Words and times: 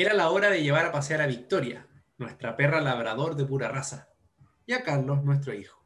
Era 0.00 0.14
la 0.14 0.30
hora 0.30 0.48
de 0.48 0.62
llevar 0.62 0.86
a 0.86 0.92
pasear 0.92 1.20
a 1.22 1.26
Victoria, 1.26 1.88
nuestra 2.18 2.56
perra 2.56 2.80
labrador 2.80 3.34
de 3.34 3.44
pura 3.44 3.66
raza, 3.66 4.08
y 4.64 4.72
a 4.72 4.84
Carlos, 4.84 5.24
nuestro 5.24 5.52
hijo. 5.52 5.84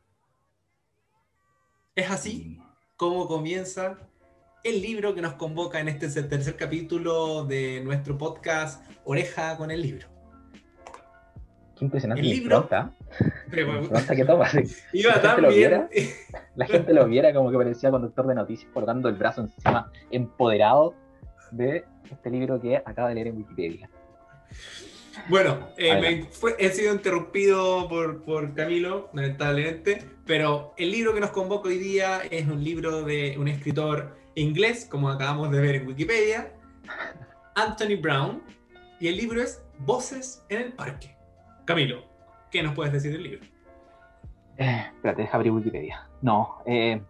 Es 1.94 2.10
así 2.10 2.60
como 2.98 3.26
comienza 3.26 3.96
el 4.64 4.82
libro 4.82 5.14
que 5.14 5.22
nos 5.22 5.32
convoca 5.36 5.80
en 5.80 5.88
este 5.88 6.08
tercer 6.24 6.56
capítulo 6.56 7.46
de 7.46 7.80
nuestro 7.82 8.18
podcast 8.18 8.84
Oreja 9.06 9.56
con 9.56 9.70
el 9.70 9.80
libro. 9.80 10.08
Qué 11.78 11.86
impresionante. 11.86 12.20
El 12.20 12.28
libro. 12.28 12.56
Impronta 12.58 12.94
que 14.14 14.24
toma. 14.26 14.46
Iba 14.92 15.22
tan 15.22 15.48
bien. 15.48 15.88
la 16.54 16.66
gente 16.66 16.92
lo 16.92 17.06
viera 17.06 17.32
como 17.32 17.50
que 17.50 17.56
parecía 17.56 17.90
conductor 17.90 18.26
de 18.26 18.34
noticias 18.34 18.70
colgando 18.74 19.08
el 19.08 19.14
brazo 19.14 19.40
encima, 19.40 19.90
empoderado 20.10 20.94
de 21.50 21.86
este 22.10 22.28
libro 22.28 22.60
que 22.60 22.76
acaba 22.76 23.08
de 23.08 23.14
leer 23.14 23.28
en 23.28 23.38
Wikipedia. 23.38 23.88
Bueno, 25.28 25.68
eh, 25.76 26.26
he 26.58 26.68
sido 26.70 26.94
interrumpido 26.94 27.88
por, 27.88 28.22
por, 28.22 28.54
Camilo, 28.54 29.10
lamentablemente, 29.12 30.02
pero 30.26 30.74
el 30.78 30.90
libro 30.90 31.12
que 31.14 31.20
nos 31.20 31.30
convoca 31.30 31.68
hoy 31.68 31.78
día 31.78 32.22
es 32.30 32.48
un 32.48 32.64
libro 32.64 33.02
de 33.02 33.36
un 33.38 33.48
escritor 33.48 34.16
inglés, 34.34 34.86
como 34.90 35.10
acabamos 35.10 35.50
de 35.50 35.60
ver 35.60 35.74
en 35.76 35.86
Wikipedia, 35.86 36.52
Anthony 37.54 38.00
Brown, 38.00 38.42
y 39.00 39.08
el 39.08 39.16
libro 39.16 39.42
es 39.42 39.62
Voces 39.78 40.44
en 40.48 40.62
el 40.62 40.72
Parque. 40.72 41.14
Camilo, 41.66 42.04
¿qué 42.50 42.62
nos 42.62 42.74
puedes 42.74 42.92
decir 42.92 43.12
del 43.12 43.22
libro? 43.22 43.40
Eh, 44.56 44.86
espérate, 44.94 45.22
deja 45.22 45.36
abrir 45.36 45.52
Wikipedia. 45.52 46.08
No, 46.22 46.62
eh, 46.66 47.00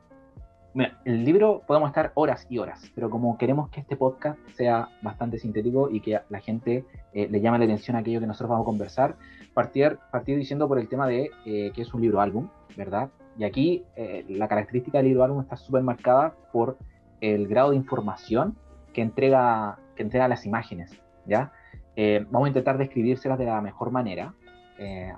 el 1.05 1.25
libro 1.25 1.63
podemos 1.67 1.91
estar 1.91 2.13
horas 2.15 2.47
y 2.49 2.59
horas, 2.59 2.91
pero 2.95 3.11
como 3.11 3.37
queremos 3.37 3.69
que 3.69 3.81
este 3.81 3.97
podcast 3.97 4.39
sea 4.57 4.89
bastante 5.03 5.39
sintético 5.39 5.91
y 5.91 6.01
que 6.01 6.21
la 6.31 6.41
gente 6.41 6.85
eh, 7.13 7.29
le 7.31 7.41
llame 7.41 7.59
la 7.59 7.65
atención 7.65 7.97
a 7.97 8.01
aquello 8.01 8.21
que 8.21 8.27
nosotros 8.27 8.51
vamos 8.51 8.65
a 8.65 8.67
conversar, 8.67 9.17
partir, 9.53 9.99
partir 10.11 10.39
diciendo 10.39 10.69
por 10.69 10.79
el 10.79 10.89
tema 10.89 11.07
de 11.07 11.31
eh, 11.45 11.73
que 11.75 11.83
es 11.83 11.93
un 11.93 12.01
libro 12.01 12.21
álbum, 12.21 12.49
¿verdad? 12.77 13.11
Y 13.39 13.45
aquí 13.45 13.85
eh, 13.97 14.25
la 14.29 14.49
característica 14.49 14.99
del 14.99 15.09
libro 15.09 15.25
álbum 15.25 15.43
está 15.43 15.57
súper 15.57 15.83
marcada 15.83 16.35
por 16.53 16.79
el 17.21 17.49
grado 17.49 17.71
de 17.71 17.77
información 17.77 18.57
que 18.95 19.03
entrega, 19.03 19.79
que 19.95 20.03
entrega 20.03 20.27
las 20.29 20.47
imágenes, 20.47 20.91
¿ya? 21.27 21.53
vamos 22.31 22.47
a 22.47 22.49
intentar 22.49 22.79
describírselas 22.79 23.39
de 23.39 23.45
la 23.45 23.61
mejor 23.61 23.91
manera 23.91 24.35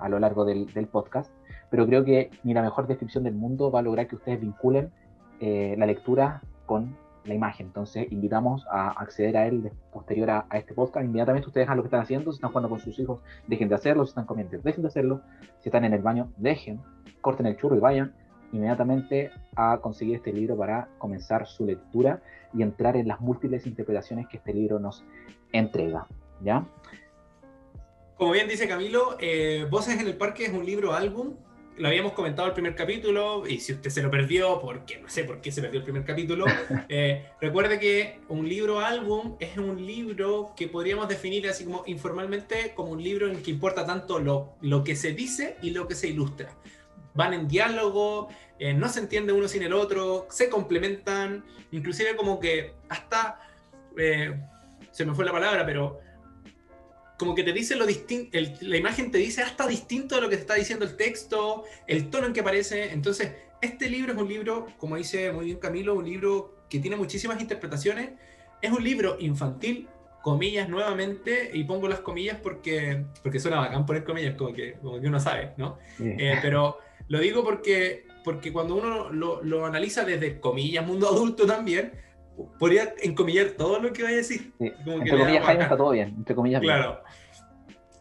a 0.01 0.09
lo 0.09 0.19
largo 0.19 0.43
del, 0.43 0.71
del 0.73 0.87
podcast, 0.87 1.31
pero 1.71 1.87
creo 1.87 2.03
que 2.03 2.29
ni 2.43 2.53
la 2.53 2.61
mejor 2.61 2.85
descripción 2.85 3.23
del 3.23 3.33
mundo 3.33 3.71
va 3.71 3.79
a 3.79 3.81
lograr 3.81 4.07
que 4.07 4.15
ustedes 4.17 4.41
vinculen 4.41 4.91
eh, 5.39 5.75
la 5.77 5.85
lectura 5.85 6.41
con 6.65 6.95
la 7.25 7.33
imagen. 7.33 7.67
Entonces, 7.67 8.11
invitamos 8.11 8.65
a 8.69 8.89
acceder 8.91 9.37
a 9.37 9.47
él 9.47 9.71
posterior 9.91 10.29
a, 10.29 10.47
este 10.53 10.73
podcast. 10.73 11.05
Inmediatamente 11.05 11.47
ustedes 11.47 11.65
dejan 11.65 11.77
lo 11.77 11.83
que 11.83 11.87
están 11.87 12.01
haciendo. 12.01 12.31
Si 12.31 12.37
están 12.37 12.51
jugando 12.51 12.69
con 12.69 12.79
sus 12.79 12.97
hijos, 12.99 13.19
dejen 13.47 13.69
de 13.69 13.75
hacerlo. 13.75 14.05
Si 14.05 14.09
están 14.09 14.25
comiendo, 14.25 14.57
dejen 14.59 14.81
de 14.81 14.87
hacerlo. 14.87 15.21
Si 15.61 15.69
están 15.69 15.85
en 15.85 15.93
el 15.93 16.01
baño, 16.01 16.31
dejen, 16.37 16.79
corten 17.21 17.45
el 17.47 17.57
churro 17.57 17.75
y 17.75 17.79
vayan 17.79 18.13
inmediatamente 18.51 19.31
a 19.55 19.79
conseguir 19.81 20.15
este 20.15 20.31
libro 20.31 20.55
para 20.55 20.87
comenzar 20.97 21.45
su 21.47 21.65
lectura 21.65 22.21
y 22.53 22.61
entrar 22.61 22.95
en 22.95 23.07
las 23.07 23.19
múltiples 23.19 23.65
interpretaciones 23.67 24.27
que 24.27 24.37
este 24.37 24.53
libro 24.53 24.79
nos 24.79 25.03
entrega. 25.51 26.07
¿Ya? 26.43 26.65
Como 28.17 28.31
bien 28.31 28.47
dice 28.47 28.67
Camilo, 28.67 29.17
eh, 29.19 29.67
Voces 29.69 29.99
en 29.99 30.07
el 30.07 30.15
Parque 30.15 30.45
es 30.45 30.53
un 30.53 30.65
libro 30.65 30.93
álbum 30.93 31.33
lo 31.77 31.87
habíamos 31.87 32.13
comentado 32.13 32.47
el 32.47 32.53
primer 32.53 32.75
capítulo, 32.75 33.47
y 33.47 33.59
si 33.59 33.73
usted 33.73 33.89
se 33.89 34.01
lo 34.01 34.09
perdió, 34.09 34.59
porque 34.61 34.99
no 34.99 35.09
sé 35.09 35.23
por 35.23 35.41
qué 35.41 35.51
se 35.51 35.61
perdió 35.61 35.79
el 35.79 35.83
primer 35.83 36.05
capítulo, 36.05 36.45
eh, 36.89 37.25
recuerde 37.41 37.79
que 37.79 38.19
un 38.29 38.47
libro 38.47 38.79
álbum 38.79 39.35
es 39.39 39.57
un 39.57 39.85
libro 39.85 40.53
que 40.55 40.67
podríamos 40.67 41.07
definir 41.09 41.47
así 41.49 41.65
como 41.65 41.83
informalmente 41.87 42.73
como 42.75 42.91
un 42.91 43.03
libro 43.03 43.29
en 43.29 43.41
que 43.43 43.51
importa 43.51 43.85
tanto 43.85 44.19
lo, 44.19 44.55
lo 44.61 44.83
que 44.83 44.95
se 44.95 45.11
dice 45.13 45.57
y 45.61 45.71
lo 45.71 45.87
que 45.87 45.95
se 45.95 46.07
ilustra. 46.07 46.49
Van 47.13 47.33
en 47.33 47.47
diálogo, 47.47 48.29
eh, 48.59 48.73
no 48.73 48.87
se 48.89 48.99
entiende 48.99 49.33
uno 49.33 49.47
sin 49.47 49.63
el 49.63 49.73
otro, 49.73 50.27
se 50.29 50.49
complementan, 50.49 51.43
inclusive 51.71 52.15
como 52.15 52.39
que 52.39 52.73
hasta, 52.89 53.39
eh, 53.97 54.33
se 54.91 55.05
me 55.05 55.13
fue 55.13 55.25
la 55.25 55.31
palabra, 55.31 55.65
pero 55.65 55.99
como 57.17 57.33
que 57.33 57.43
te 57.43 57.53
dice 57.53 57.75
lo 57.75 57.85
distinto, 57.85 58.37
la 58.61 58.77
imagen 58.77 59.11
te 59.11 59.17
dice 59.17 59.41
hasta 59.41 59.67
distinto 59.67 60.15
de 60.15 60.21
lo 60.21 60.29
que 60.29 60.35
te 60.35 60.41
está 60.41 60.55
diciendo 60.55 60.85
el 60.85 60.95
texto, 60.97 61.63
el 61.87 62.09
tono 62.09 62.27
en 62.27 62.33
que 62.33 62.41
aparece. 62.41 62.91
Entonces, 62.91 63.31
este 63.61 63.89
libro 63.89 64.13
es 64.13 64.17
un 64.17 64.27
libro, 64.27 64.67
como 64.77 64.97
dice 64.97 65.31
muy 65.31 65.45
bien 65.45 65.57
Camilo, 65.57 65.95
un 65.95 66.05
libro 66.05 66.55
que 66.69 66.79
tiene 66.79 66.97
muchísimas 66.97 67.39
interpretaciones. 67.39 68.11
Es 68.61 68.71
un 68.71 68.83
libro 68.83 69.17
infantil, 69.19 69.87
comillas 70.21 70.67
nuevamente, 70.67 71.51
y 71.53 71.63
pongo 71.63 71.87
las 71.87 71.99
comillas 71.99 72.37
porque, 72.41 73.05
porque 73.21 73.39
suena 73.39 73.59
bacán 73.59 73.85
poner 73.85 74.03
comillas, 74.03 74.35
como 74.35 74.53
que, 74.53 74.73
como 74.73 74.99
que 74.99 75.07
uno 75.07 75.19
sabe, 75.19 75.51
¿no? 75.57 75.77
Eh, 75.99 76.37
pero 76.41 76.79
lo 77.07 77.19
digo 77.19 77.43
porque, 77.43 78.05
porque 78.23 78.51
cuando 78.51 78.75
uno 78.75 79.11
lo, 79.11 79.41
lo 79.43 79.65
analiza 79.65 80.03
desde 80.03 80.39
comillas, 80.39 80.85
mundo 80.85 81.07
adulto 81.07 81.45
también, 81.45 81.93
podría 82.59 82.93
encomillar 83.01 83.49
todo 83.51 83.79
lo 83.79 83.93
que 83.93 84.03
vaya 84.03 84.15
a 84.15 84.17
decir. 84.17 84.53
entre 84.59 85.17
comillas, 85.17 85.45
Jaime 85.45 85.63
está 85.63 85.77
todo 85.77 85.91
bien. 85.91 86.13
Entre 86.17 86.35
comillas, 86.35 86.61
claro. 86.61 87.01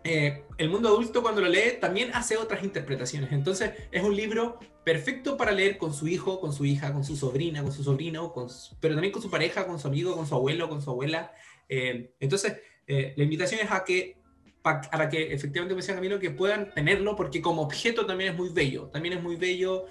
Eh, 0.06 0.45
el 0.59 0.69
mundo 0.69 0.91
adulto 0.91 1.22
cuando 1.22 1.41
lo 1.41 1.49
lee 1.49 1.78
también 1.81 2.11
hace 2.12 2.37
otras 2.37 2.62
interpretaciones. 2.62 3.33
Entonces 3.33 3.72
es 3.91 4.03
un 4.03 4.15
libro 4.15 4.59
perfecto 4.84 5.39
para 5.39 5.50
leer 5.50 5.78
con 5.78 5.95
su 5.95 6.06
hijo, 6.06 6.41
con 6.41 6.53
su 6.53 6.67
hija, 6.67 6.93
con 6.93 7.05
su 7.05 7.17
sobrina, 7.17 7.62
con 7.62 7.72
su 7.72 7.83
sobrino, 7.83 8.31
con 8.33 8.49
pero 8.81 8.95
también 8.95 9.12
con 9.12 9.22
su 9.22 9.31
pareja, 9.31 9.67
con 9.67 9.78
su 9.81 9.89
amigo, 9.89 10.15
con 10.15 10.27
su 10.27 10.34
abuelo, 10.34 10.69
con 10.69 10.83
su 10.83 10.91
abuela. 10.91 11.33
Eh, 11.71 12.12
entonces 12.21 12.61
eh, 12.87 13.15
la 13.16 13.25
invitación 13.25 13.62
es 13.62 13.71
a 13.71 13.83
que 13.83 14.19
a 14.62 14.97
la 14.97 15.11
que 15.11 15.34
efectivamente 15.34 15.75
me 15.75 15.83
decía 15.83 15.95
Camilo 15.95 16.19
que 16.19 16.31
puedan 16.31 16.72
tenerlo 16.72 17.16
porque 17.16 17.43
como 17.43 17.61
objeto 17.62 18.06
también 18.06 18.33
es 18.33 18.39
muy 18.39 18.49
bello, 18.49 18.89
también 18.89 19.19
es 19.19 19.22
muy 19.22 19.37
bello 19.37 19.84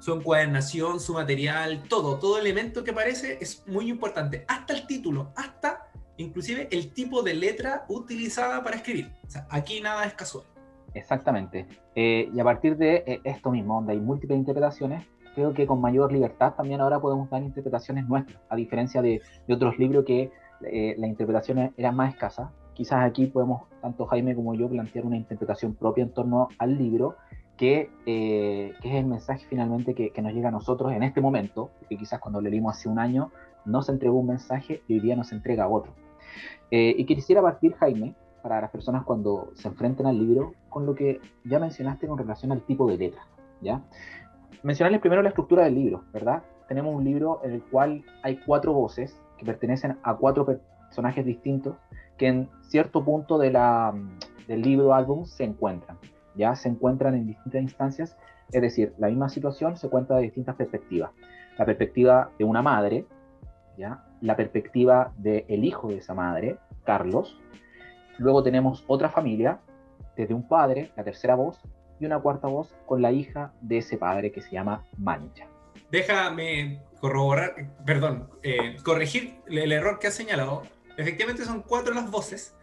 su 0.00 0.12
encuadernación, 0.14 0.98
su 0.98 1.14
material, 1.14 1.84
todo, 1.88 2.18
todo 2.18 2.38
elemento 2.38 2.82
que 2.82 2.90
aparece 2.90 3.38
es 3.40 3.62
muy 3.66 3.88
importante, 3.88 4.44
hasta 4.48 4.72
el 4.72 4.86
título, 4.86 5.30
hasta 5.36 5.86
inclusive 6.16 6.68
el 6.72 6.92
tipo 6.92 7.22
de 7.22 7.34
letra 7.34 7.84
utilizada 7.88 8.62
para 8.64 8.76
escribir. 8.76 9.12
O 9.26 9.30
sea, 9.30 9.46
aquí 9.50 9.80
nada 9.80 10.04
es 10.04 10.14
casual. 10.14 10.44
Exactamente. 10.94 11.66
Eh, 11.94 12.28
y 12.34 12.40
a 12.40 12.44
partir 12.44 12.76
de 12.76 13.04
eh, 13.06 13.20
esto 13.24 13.50
mismo, 13.50 13.74
donde 13.74 13.92
hay 13.92 14.00
múltiples 14.00 14.38
interpretaciones, 14.38 15.06
creo 15.34 15.54
que 15.54 15.66
con 15.66 15.80
mayor 15.80 16.12
libertad 16.12 16.54
también 16.54 16.80
ahora 16.80 17.00
podemos 17.00 17.30
dar 17.30 17.42
interpretaciones 17.42 18.08
nuestras, 18.08 18.40
a 18.48 18.56
diferencia 18.56 19.00
de, 19.00 19.22
de 19.46 19.54
otros 19.54 19.78
libros 19.78 20.04
que 20.04 20.32
eh, 20.66 20.94
la 20.98 21.06
interpretación 21.06 21.72
era 21.76 21.92
más 21.92 22.14
escasa. 22.14 22.52
Quizás 22.74 23.04
aquí 23.04 23.26
podemos, 23.26 23.62
tanto 23.82 24.06
Jaime 24.06 24.34
como 24.34 24.54
yo, 24.54 24.68
plantear 24.68 25.04
una 25.04 25.16
interpretación 25.16 25.74
propia 25.74 26.04
en 26.04 26.10
torno 26.10 26.48
al 26.58 26.76
libro 26.76 27.16
que, 27.60 27.90
eh, 28.06 28.72
que, 28.80 28.88
es 28.88 28.94
el 28.94 29.04
mensaje 29.04 29.44
finalmente 29.46 29.94
que, 29.94 30.12
que, 30.12 30.22
nos 30.22 30.32
llega 30.32 30.48
a 30.48 30.50
nosotros 30.50 30.92
en 30.92 31.02
este 31.02 31.20
momento, 31.20 31.70
que 31.90 31.98
quizás 31.98 32.18
cuando 32.18 32.40
le 32.40 32.48
leímos 32.48 32.74
hace 32.74 32.88
un 32.88 32.98
año 32.98 33.32
no 33.66 33.82
se 33.82 33.92
entregó 33.92 34.18
un 34.18 34.28
mensaje 34.28 34.82
y 34.88 34.94
hoy 34.94 35.00
día 35.00 35.14
nos 35.14 35.30
entrega 35.30 35.68
otro. 35.68 35.92
Eh, 36.70 36.94
y 36.96 37.04
quisiera 37.04 37.42
partir, 37.42 37.74
Jaime, 37.74 38.14
para 38.42 38.62
las 38.62 38.70
personas 38.70 39.04
cuando 39.04 39.50
se 39.56 39.68
enfrenten 39.68 40.06
al 40.06 40.18
libro, 40.18 40.54
con 40.70 40.86
lo 40.86 40.94
que 40.94 41.20
ya 41.44 41.58
mencionaste 41.58 42.06
con 42.06 42.16
relación 42.16 42.50
al 42.50 42.62
tipo 42.62 42.88
de 42.88 42.96
letra. 42.96 43.26
¿ya? 43.60 43.82
Mencionarles 44.62 45.02
primero 45.02 45.20
la 45.20 45.28
estructura 45.28 45.64
del 45.64 45.74
libro, 45.74 46.04
¿verdad? 46.14 46.42
Tenemos 46.66 46.94
un 46.94 47.04
libro 47.04 47.42
en 47.44 47.52
el 47.52 47.62
cual 47.64 48.02
hay 48.22 48.40
cuatro 48.46 48.72
voces 48.72 49.20
que 49.36 49.44
pertenecen 49.44 49.98
a 50.02 50.16
cuatro 50.16 50.46
personajes 50.46 51.26
distintos 51.26 51.76
que 52.16 52.28
en 52.28 52.48
cierto 52.62 53.04
punto 53.04 53.36
de 53.36 53.50
la, 53.50 53.92
del 54.48 54.62
libro 54.62 54.94
álbum 54.94 55.26
se 55.26 55.44
encuentran 55.44 55.98
ya 56.40 56.56
se 56.56 56.68
encuentran 56.68 57.14
en 57.14 57.26
distintas 57.26 57.62
instancias, 57.62 58.16
es 58.50 58.62
decir, 58.62 58.94
la 58.98 59.08
misma 59.08 59.28
situación 59.28 59.76
se 59.76 59.88
cuenta 59.88 60.16
de 60.16 60.22
distintas 60.22 60.56
perspectivas. 60.56 61.10
La 61.58 61.66
perspectiva 61.66 62.30
de 62.38 62.44
una 62.44 62.62
madre, 62.62 63.04
¿ya? 63.76 64.04
la 64.22 64.36
perspectiva 64.36 65.12
del 65.18 65.64
hijo 65.64 65.88
de 65.88 65.98
esa 65.98 66.14
madre, 66.14 66.56
Carlos. 66.84 67.38
Luego 68.18 68.42
tenemos 68.42 68.84
otra 68.86 69.10
familia, 69.10 69.60
desde 70.16 70.34
un 70.34 70.48
padre, 70.48 70.90
la 70.96 71.04
tercera 71.04 71.34
voz, 71.34 71.60
y 72.00 72.06
una 72.06 72.18
cuarta 72.18 72.48
voz 72.48 72.74
con 72.86 73.02
la 73.02 73.12
hija 73.12 73.52
de 73.60 73.78
ese 73.78 73.98
padre 73.98 74.32
que 74.32 74.40
se 74.40 74.50
llama 74.50 74.84
Mancha. 74.96 75.46
Déjame 75.90 76.80
corroborar, 77.00 77.54
perdón, 77.84 78.30
eh, 78.42 78.76
corregir 78.82 79.40
el 79.46 79.72
error 79.72 79.98
que 79.98 80.06
has 80.06 80.14
señalado. 80.14 80.62
Efectivamente 80.96 81.44
son 81.44 81.62
cuatro 81.62 81.92
las 81.92 82.10
voces, 82.10 82.56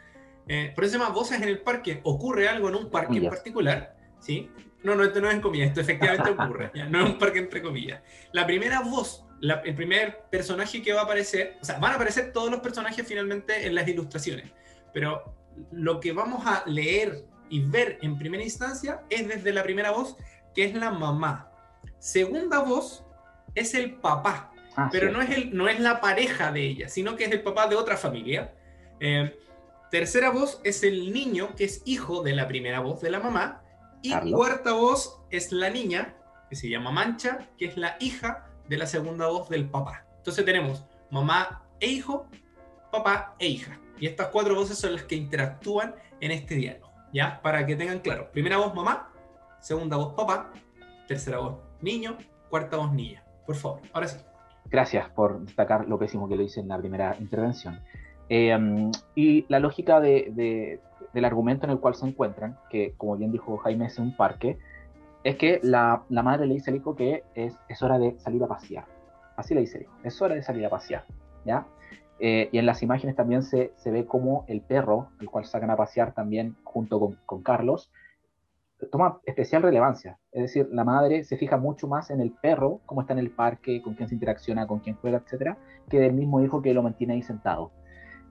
eh, 0.47 0.71
por 0.73 0.85
eso 0.85 0.97
llama 0.97 1.09
voces 1.09 1.41
en 1.41 1.47
el 1.47 1.59
parque. 1.59 1.99
Ocurre 2.03 2.47
algo 2.47 2.69
en 2.69 2.75
un 2.75 2.89
parque 2.89 3.17
en 3.17 3.29
particular, 3.29 3.95
¿sí? 4.19 4.49
No, 4.83 4.95
no, 4.95 5.03
esto 5.03 5.19
no 5.19 5.27
es 5.27 5.35
en 5.35 5.41
comillas, 5.41 5.69
esto 5.69 5.81
efectivamente 5.81 6.29
ocurre, 6.29 6.71
no 6.89 7.03
es 7.03 7.09
un 7.11 7.17
parque 7.17 7.39
entre 7.39 7.61
comillas. 7.61 8.01
La 8.31 8.45
primera 8.45 8.81
voz, 8.81 9.25
el 9.41 9.75
primer 9.75 10.25
personaje 10.29 10.81
que 10.81 10.93
va 10.93 11.01
a 11.01 11.03
aparecer, 11.03 11.57
o 11.61 11.65
sea, 11.65 11.79
van 11.79 11.93
a 11.93 11.95
aparecer 11.95 12.31
todos 12.31 12.49
los 12.49 12.61
personajes 12.61 13.05
finalmente 13.05 13.65
en 13.65 13.75
las 13.75 13.87
ilustraciones, 13.87 14.51
pero 14.93 15.35
lo 15.71 15.99
que 15.99 16.13
vamos 16.13 16.45
a 16.45 16.63
leer 16.67 17.25
y 17.49 17.61
ver 17.61 17.97
en 18.01 18.17
primera 18.17 18.43
instancia 18.43 19.01
es 19.09 19.27
desde 19.27 19.51
la 19.51 19.63
primera 19.63 19.91
voz, 19.91 20.15
que 20.53 20.65
es 20.65 20.75
la 20.75 20.91
mamá. 20.91 21.51
Segunda 21.99 22.59
voz 22.59 23.03
es 23.55 23.73
el 23.73 23.95
papá, 23.95 24.51
ah, 24.75 24.89
pero 24.91 25.11
no, 25.11 25.21
es 25.21 25.31
el, 25.31 25.55
no 25.55 25.67
es 25.67 25.79
la 25.79 25.99
pareja 25.99 26.51
de 26.51 26.63
ella, 26.63 26.89
sino 26.89 27.15
que 27.15 27.25
es 27.25 27.31
el 27.31 27.41
papá 27.41 27.67
de 27.67 27.75
otra 27.75 27.97
familia. 27.97 28.53
Eh, 28.99 29.35
Tercera 29.91 30.31
voz 30.31 30.59
es 30.63 30.83
el 30.83 31.13
niño, 31.13 31.55
que 31.55 31.63
es 31.63 31.81
hijo 31.85 32.21
de 32.23 32.35
la 32.35 32.47
primera 32.47 32.81
voz 32.81 33.01
de 33.01 33.09
la 33.09 33.19
mamá. 33.19 33.63
Y 34.01 34.13
cuarta 34.31 34.73
voz 34.73 35.21
es 35.31 35.51
la 35.51 35.69
niña, 35.69 36.15
que 36.49 36.55
se 36.55 36.69
llama 36.69 36.91
Mancha, 36.91 37.49
que 37.57 37.65
es 37.65 37.77
la 37.77 37.97
hija 37.99 38.47
de 38.67 38.77
la 38.77 38.85
segunda 38.85 39.27
voz 39.27 39.49
del 39.49 39.69
papá. 39.69 40.05
Entonces 40.17 40.45
tenemos 40.45 40.85
mamá 41.09 41.63
e 41.79 41.87
hijo, 41.87 42.27
papá 42.91 43.35
e 43.39 43.47
hija. 43.47 43.79
Y 43.99 44.07
estas 44.07 44.27
cuatro 44.27 44.55
voces 44.55 44.77
son 44.77 44.93
las 44.93 45.03
que 45.03 45.15
interactúan 45.15 45.95
en 46.19 46.31
este 46.31 46.55
diálogo, 46.55 46.91
¿ya? 47.13 47.41
Para 47.41 47.65
que 47.65 47.75
tengan 47.75 47.99
claro. 47.99 48.29
Primera 48.31 48.57
voz 48.57 48.75
mamá, 48.75 49.11
segunda 49.61 49.97
voz 49.97 50.13
papá, 50.13 50.51
tercera 51.07 51.39
voz 51.39 51.57
niño, 51.81 52.17
cuarta 52.49 52.77
voz 52.77 52.91
niña. 52.91 53.23
Por 53.45 53.55
favor, 53.55 53.81
ahora 53.93 54.07
sí. 54.07 54.17
Gracias 54.65 55.09
por 55.09 55.39
destacar 55.39 55.87
lo 55.87 55.97
pésimo 55.97 56.27
que 56.27 56.35
lo 56.35 56.43
hice 56.43 56.59
en 56.59 56.67
la 56.67 56.77
primera 56.77 57.15
intervención. 57.19 57.81
Em, 58.29 58.91
y 59.15 59.45
la 59.47 59.59
lógica 59.59 59.99
de, 59.99 60.79
del 61.13 61.25
argumento 61.25 61.65
en 61.65 61.71
el 61.71 61.79
cual 61.79 61.95
se 61.95 62.05
encuentran, 62.05 62.57
que 62.69 62.93
como 62.97 63.15
bien 63.17 63.31
dijo 63.31 63.57
Jaime 63.57 63.85
es 63.85 63.97
un 63.99 64.15
parque, 64.15 64.57
es 65.23 65.37
que 65.37 65.59
la, 65.63 66.03
la, 66.09 66.23
madre 66.23 66.45
le 66.45 66.55
dice 66.55 66.71
al 66.71 66.77
hijo 66.77 66.95
que 66.95 67.23
es, 67.35 67.57
es 67.69 67.81
hora 67.81 67.99
de 67.99 68.17
salir 68.19 68.43
a 68.43 68.47
pasear. 68.47 68.85
Así 69.35 69.53
le 69.53 69.61
dice 69.61 69.77
el 69.77 69.83
hijo, 69.83 69.93
es 70.03 70.21
hora 70.21 70.35
de 70.35 70.43
salir 70.43 70.65
a 70.65 70.69
pasear. 70.69 71.05
¿ya? 71.45 71.65
Eh, 72.19 72.49
y 72.51 72.57
en 72.57 72.65
las 72.65 72.81
imágenes 72.81 73.15
también 73.15 73.43
se, 73.43 73.73
se, 73.75 73.91
ve 73.91 74.05
como 74.05 74.45
el 74.47 74.61
perro, 74.61 75.09
el 75.19 75.29
cual 75.29 75.45
sacan 75.45 75.69
a 75.69 75.75
pasear 75.75 76.13
también 76.13 76.55
junto 76.63 76.99
con, 76.99 77.17
con, 77.25 77.43
Carlos, 77.43 77.91
toma 78.91 79.19
especial 79.25 79.61
relevancia. 79.61 80.17
Es 80.31 80.43
decir, 80.43 80.67
la 80.71 80.83
madre 80.83 81.23
se 81.23 81.37
fija 81.37 81.57
mucho 81.57 81.87
más 81.87 82.09
en 82.09 82.21
el 82.21 82.31
perro, 82.31 82.81
cómo 82.85 83.01
está 83.01 83.13
en 83.13 83.19
el 83.19 83.31
parque, 83.31 83.81
con 83.81 83.93
quién 83.93 84.09
se 84.09 84.15
interacciona, 84.15 84.65
con 84.65 84.79
quién 84.79 84.95
juega, 84.95 85.17
etcétera, 85.19 85.57
que 85.89 85.99
del 85.99 86.13
mismo 86.13 86.41
hijo 86.41 86.61
que 86.61 86.73
lo 86.73 86.83
mantiene 86.83 87.13
ahí 87.13 87.21
sentado. 87.21 87.71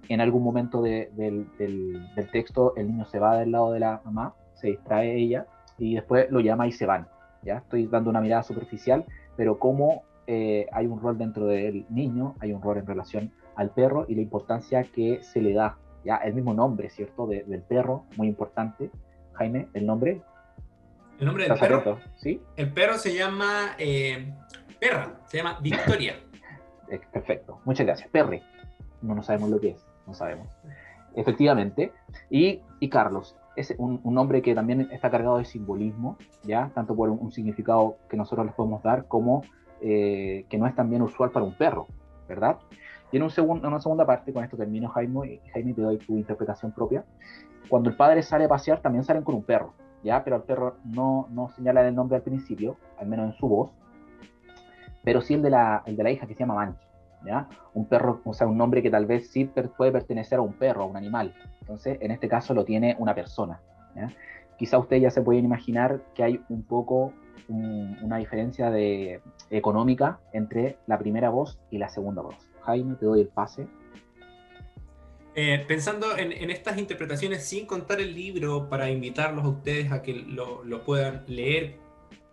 En 0.08 0.20
algún 0.20 0.42
momento 0.42 0.82
de, 0.82 1.10
del, 1.14 1.46
del, 1.58 2.14
del, 2.14 2.30
texto, 2.30 2.74
el 2.76 2.88
niño 2.88 3.06
se 3.06 3.18
va 3.18 3.36
del 3.36 3.52
lado 3.52 3.72
de 3.72 3.80
la 3.80 4.00
mamá, 4.04 4.34
se 4.54 4.68
distrae 4.68 5.16
ella 5.16 5.46
y 5.78 5.94
después 5.94 6.30
lo 6.30 6.40
llama 6.40 6.66
y 6.66 6.72
se 6.72 6.86
van. 6.86 7.08
¿ya? 7.42 7.58
Estoy 7.58 7.86
dando 7.86 8.10
una 8.10 8.20
mirada 8.20 8.42
superficial, 8.42 9.04
pero 9.36 9.58
cómo 9.58 10.04
eh, 10.26 10.66
hay 10.72 10.86
un 10.86 11.00
rol 11.00 11.18
dentro 11.18 11.46
del 11.46 11.86
niño, 11.88 12.34
hay 12.40 12.52
un 12.52 12.62
rol 12.62 12.78
en 12.78 12.86
relación 12.86 13.32
al 13.54 13.70
perro 13.70 14.06
y 14.08 14.14
la 14.14 14.22
importancia 14.22 14.84
que 14.84 15.22
se 15.22 15.40
le 15.40 15.52
da. 15.52 15.78
Ya 16.04 16.16
el 16.16 16.34
mismo 16.34 16.54
nombre, 16.54 16.88
¿cierto? 16.90 17.26
del 17.26 17.62
perro, 17.62 18.04
muy 18.16 18.28
importante. 18.28 18.90
Jaime, 19.34 19.68
el 19.74 19.86
nombre. 19.86 20.22
El 21.18 21.26
nombre 21.26 21.48
del 21.48 21.58
perro. 21.58 21.98
¿sí? 22.16 22.40
El 22.56 22.72
perro 22.72 22.96
se 22.96 23.14
llama 23.14 23.74
eh, 23.78 24.32
Perra, 24.78 25.20
se 25.26 25.38
llama 25.38 25.58
Victoria. 25.60 26.14
Perfecto, 27.12 27.60
muchas 27.64 27.86
gracias. 27.86 28.08
Perry. 28.10 28.42
No, 29.02 29.14
no 29.14 29.22
sabemos 29.22 29.50
lo 29.50 29.60
que 29.60 29.70
es, 29.70 29.86
no 30.06 30.14
sabemos. 30.14 30.48
Efectivamente. 31.14 31.92
Y, 32.30 32.60
y 32.80 32.88
Carlos, 32.88 33.36
es 33.56 33.74
un, 33.78 34.00
un, 34.04 34.14
nombre 34.14 34.42
que 34.42 34.54
también 34.54 34.88
está 34.92 35.10
cargado 35.10 35.38
de 35.38 35.44
simbolismo, 35.44 36.18
¿ya? 36.44 36.70
Tanto 36.74 36.94
por 36.94 37.08
un, 37.08 37.32
significado 37.32 37.96
que 38.08 38.16
nosotros 38.16 38.46
les 38.46 38.54
podemos 38.54 38.82
dar 38.82 39.06
como 39.06 39.42
eh, 39.80 40.44
que 40.48 40.58
no 40.58 40.66
es 40.66 40.74
también 40.74 41.02
usual 41.02 41.30
para 41.30 41.44
un 41.44 41.54
perro, 41.54 41.86
¿verdad? 42.28 42.58
Y 43.10 43.16
en, 43.16 43.22
un 43.22 43.30
segundo, 43.30 43.66
en 43.66 43.72
una 43.72 43.80
segunda 43.80 44.04
parte, 44.04 44.32
con 44.32 44.44
esto 44.44 44.56
termino, 44.56 44.88
Jaime, 44.88 45.40
Jaime, 45.52 45.72
te 45.72 45.80
doy 45.80 45.96
tu 45.96 46.16
interpretación 46.16 46.72
propia. 46.72 47.04
Cuando 47.68 47.88
el 47.88 47.96
padre 47.96 48.22
sale 48.22 48.44
a 48.44 48.48
pasear, 48.48 48.80
también 48.80 49.04
salen 49.04 49.22
con 49.22 49.34
un 49.34 49.42
perro, 49.42 49.72
¿ya? 50.04 50.22
Pero 50.22 50.36
el 50.36 50.42
perro 50.42 50.76
no, 50.84 51.26
no 51.30 51.48
señala 51.50 51.86
el 51.86 51.94
nombre 51.94 52.16
al 52.16 52.22
principio, 52.22 52.76
al 52.98 53.06
menos 53.06 53.32
en 53.32 53.38
su 53.38 53.48
voz, 53.48 53.70
pero 55.02 55.20
sí 55.20 55.34
el 55.34 55.42
de 55.42 55.50
la, 55.50 55.82
el 55.86 55.96
de 55.96 56.02
la 56.02 56.10
hija 56.10 56.26
que 56.26 56.34
se 56.34 56.40
llama 56.40 56.56
Mancha, 56.56 56.85
Un 57.74 57.86
perro, 57.86 58.20
o 58.24 58.32
sea, 58.32 58.46
un 58.46 58.56
nombre 58.56 58.82
que 58.82 58.90
tal 58.90 59.06
vez 59.06 59.30
sí 59.30 59.50
puede 59.76 59.92
pertenecer 59.92 60.38
a 60.38 60.42
un 60.42 60.52
perro, 60.52 60.82
a 60.82 60.86
un 60.86 60.96
animal. 60.96 61.34
Entonces, 61.60 61.98
en 62.00 62.10
este 62.10 62.28
caso 62.28 62.54
lo 62.54 62.64
tiene 62.64 62.96
una 62.98 63.14
persona. 63.14 63.60
Quizá 64.58 64.78
ustedes 64.78 65.02
ya 65.02 65.10
se 65.10 65.22
pueden 65.22 65.44
imaginar 65.44 66.00
que 66.14 66.22
hay 66.22 66.40
un 66.48 66.62
poco 66.62 67.12
una 67.48 68.16
diferencia 68.16 68.70
de, 68.70 69.20
económica 69.50 70.18
entre 70.32 70.78
la 70.86 70.98
primera 70.98 71.30
voz 71.30 71.58
y 71.70 71.78
la 71.78 71.88
segunda 71.88 72.22
voz. 72.22 72.36
Jaime, 72.62 72.96
te 72.96 73.06
doy 73.06 73.20
el 73.20 73.28
pase. 73.28 73.66
Eh, 75.34 75.64
pensando 75.68 76.16
en, 76.16 76.32
estas 76.50 76.78
interpretaciones 76.78 77.44
sin 77.44 77.66
contar 77.66 78.00
el 78.00 78.14
libro 78.14 78.68
para 78.70 78.90
invitarlos 78.90 79.44
a 79.44 79.48
ustedes 79.48 79.92
a 79.92 80.02
que 80.02 80.14
lo, 80.14 80.82
puedan 80.84 81.24
leer 81.26 81.76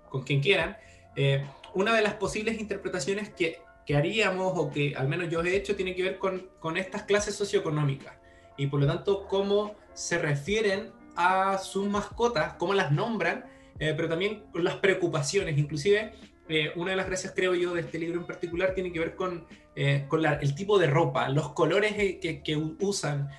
con 0.10 0.24
quien 0.24 0.40
quieran, 0.40 0.78
eh, 1.16 1.44
una 1.74 1.94
de 1.94 2.02
las 2.02 2.14
posibles 2.14 2.60
interpretaciones 2.60 3.30
que, 3.30 3.60
que, 3.86 3.96
haríamos 3.96 4.54
o 4.56 4.72
que 4.72 4.96
al 4.96 5.08
menos 5.08 5.30
yo 5.30 5.42
he 5.44 5.56
hecho 5.56 5.76
tiene 5.76 5.96
que 5.96 6.04
ver 6.04 6.18
con, 6.18 6.50
con 6.60 6.78
estas 6.78 7.04
clases 7.04 7.36
socioeconómicas 7.36 8.14
y 8.58 8.68
por 8.68 8.80
lo 8.80 8.88
tanto 8.88 9.28
cómo 9.28 9.76
se 9.94 10.18
refieren 10.18 10.92
a 11.16 11.58
sus 11.58 11.88
mascotas, 11.88 12.54
cómo 12.54 12.74
las 12.74 12.92
nombran, 12.92 13.46
eh, 13.80 13.94
pero 13.96 14.10
también 14.10 14.44
las 14.54 14.76
preocupaciones, 14.76 15.58
inclusive 15.58 16.14
eh, 16.50 16.72
una 16.76 16.92
de 16.92 16.98
las 16.98 17.08
gracias, 17.08 17.34
creo 17.36 17.56
yo, 17.56 17.74
de 17.74 17.82
este 17.82 18.00
libro 18.00 18.20
en 18.20 18.28
particular 18.28 18.74
tiene 18.74 18.92
que 18.92 19.00
ver 19.00 19.16
con, 19.16 19.46
eh, 19.76 20.06
con 20.08 20.26
el 20.26 20.56
tipo 20.56 20.78
de 20.78 20.88
ropa, 20.88 21.30
los 21.30 21.50
colores 21.50 21.94
que 21.94 22.76
usan, 22.80 23.30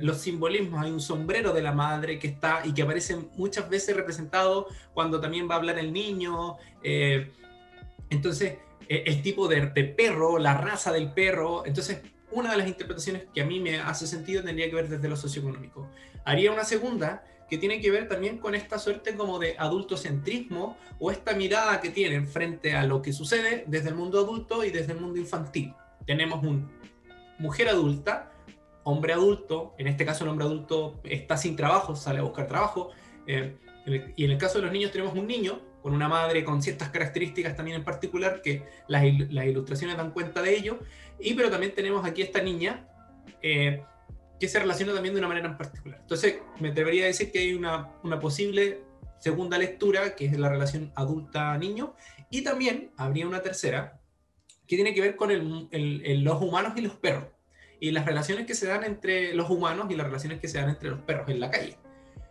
los 0.00 0.18
simbolismos. 0.18 0.82
Hay 0.82 0.90
un 0.90 1.00
sombrero 1.00 1.52
de 1.52 1.62
la 1.62 1.72
madre 1.72 2.18
que 2.18 2.26
está 2.26 2.62
y 2.64 2.72
que 2.72 2.82
aparece 2.82 3.16
muchas 3.36 3.68
veces 3.68 3.94
representado 3.94 4.66
cuando 4.92 5.20
también 5.20 5.48
va 5.48 5.54
a 5.54 5.58
hablar 5.58 5.78
el 5.78 5.92
niño. 5.92 6.56
entonces, 8.10 8.58
el 8.88 9.22
tipo 9.22 9.48
de, 9.48 9.66
de, 9.66 9.84
perro, 9.84 10.38
la 10.38 10.54
raza 10.54 10.92
del 10.92 11.12
perro. 11.12 11.64
Entonces, 11.66 12.00
una 12.30 12.52
de 12.52 12.58
las 12.58 12.68
interpretaciones 12.68 13.24
que 13.34 13.40
a 13.40 13.46
mí 13.46 13.60
me 13.60 13.80
hace 13.80 14.06
sentido 14.06 14.42
tendría 14.42 14.68
que 14.68 14.74
ver 14.74 14.88
desde 14.88 15.08
lo 15.08 15.16
socioeconómico. 15.16 15.88
Haría 16.24 16.52
una 16.52 16.64
segunda 16.64 17.24
que 17.48 17.58
tiene 17.58 17.80
que 17.80 17.90
ver 17.90 18.08
también 18.08 18.38
con 18.38 18.54
esta 18.54 18.78
suerte 18.78 19.16
como 19.16 19.38
de 19.38 19.56
adultocentrismo 19.58 20.76
o 20.98 21.10
esta 21.10 21.34
mirada 21.34 21.80
que 21.80 21.90
tienen 21.90 22.28
frente 22.28 22.74
a 22.74 22.84
lo 22.84 23.00
que 23.00 23.12
sucede 23.12 23.64
desde 23.66 23.88
el 23.88 23.94
mundo 23.94 24.18
adulto 24.20 24.64
y 24.64 24.70
desde 24.70 24.92
el 24.92 25.00
mundo 25.00 25.18
infantil. 25.18 25.72
Tenemos 26.06 26.44
un 26.44 26.70
mujer 27.38 27.68
adulta, 27.68 28.32
hombre 28.84 29.12
adulto, 29.12 29.74
en 29.78 29.86
este 29.86 30.04
caso 30.04 30.24
el 30.24 30.30
hombre 30.30 30.44
adulto 30.44 31.00
está 31.04 31.36
sin 31.36 31.56
trabajo, 31.56 31.96
sale 31.96 32.18
a 32.18 32.22
buscar 32.22 32.46
trabajo, 32.46 32.90
eh, 33.26 33.56
y 34.16 34.24
en 34.24 34.30
el 34.30 34.38
caso 34.38 34.58
de 34.58 34.64
los 34.64 34.72
niños 34.72 34.92
tenemos 34.92 35.14
un 35.14 35.26
niño 35.26 35.60
con 35.82 35.94
una 35.94 36.08
madre 36.08 36.44
con 36.44 36.62
ciertas 36.62 36.90
características 36.90 37.56
también 37.56 37.76
en 37.76 37.84
particular 37.84 38.42
que 38.42 38.64
las, 38.88 39.02
las 39.30 39.46
ilustraciones 39.46 39.96
dan 39.96 40.10
cuenta 40.10 40.42
de 40.42 40.56
ello, 40.56 40.78
y 41.20 41.34
pero 41.34 41.50
también 41.50 41.74
tenemos 41.74 42.04
aquí 42.04 42.22
esta 42.22 42.42
niña 42.42 42.88
eh, 43.42 43.82
que 44.38 44.48
se 44.48 44.58
relaciona 44.58 44.92
también 44.92 45.14
de 45.14 45.20
una 45.20 45.28
manera 45.28 45.48
en 45.48 45.56
particular. 45.56 45.98
Entonces, 46.00 46.38
me 46.60 46.68
atrevería 46.68 47.04
a 47.04 47.06
decir 47.06 47.32
que 47.32 47.40
hay 47.40 47.54
una, 47.54 47.88
una 48.02 48.20
posible 48.20 48.82
segunda 49.18 49.58
lectura, 49.58 50.14
que 50.14 50.26
es 50.26 50.38
la 50.38 50.48
relación 50.48 50.92
adulta-niño, 50.94 51.94
y 52.30 52.42
también 52.42 52.92
habría 52.96 53.26
una 53.26 53.42
tercera, 53.42 54.00
que 54.66 54.76
tiene 54.76 54.94
que 54.94 55.00
ver 55.00 55.16
con 55.16 55.30
el, 55.30 55.68
el, 55.72 56.22
los 56.22 56.40
humanos 56.40 56.74
y 56.76 56.82
los 56.82 56.94
perros, 56.94 57.24
y 57.80 57.90
las 57.90 58.04
relaciones 58.04 58.46
que 58.46 58.54
se 58.54 58.66
dan 58.66 58.84
entre 58.84 59.34
los 59.34 59.50
humanos 59.50 59.86
y 59.90 59.96
las 59.96 60.06
relaciones 60.06 60.40
que 60.40 60.48
se 60.48 60.58
dan 60.58 60.68
entre 60.68 60.90
los 60.90 61.00
perros 61.00 61.28
en 61.30 61.40
la 61.40 61.50
calle. 61.50 61.76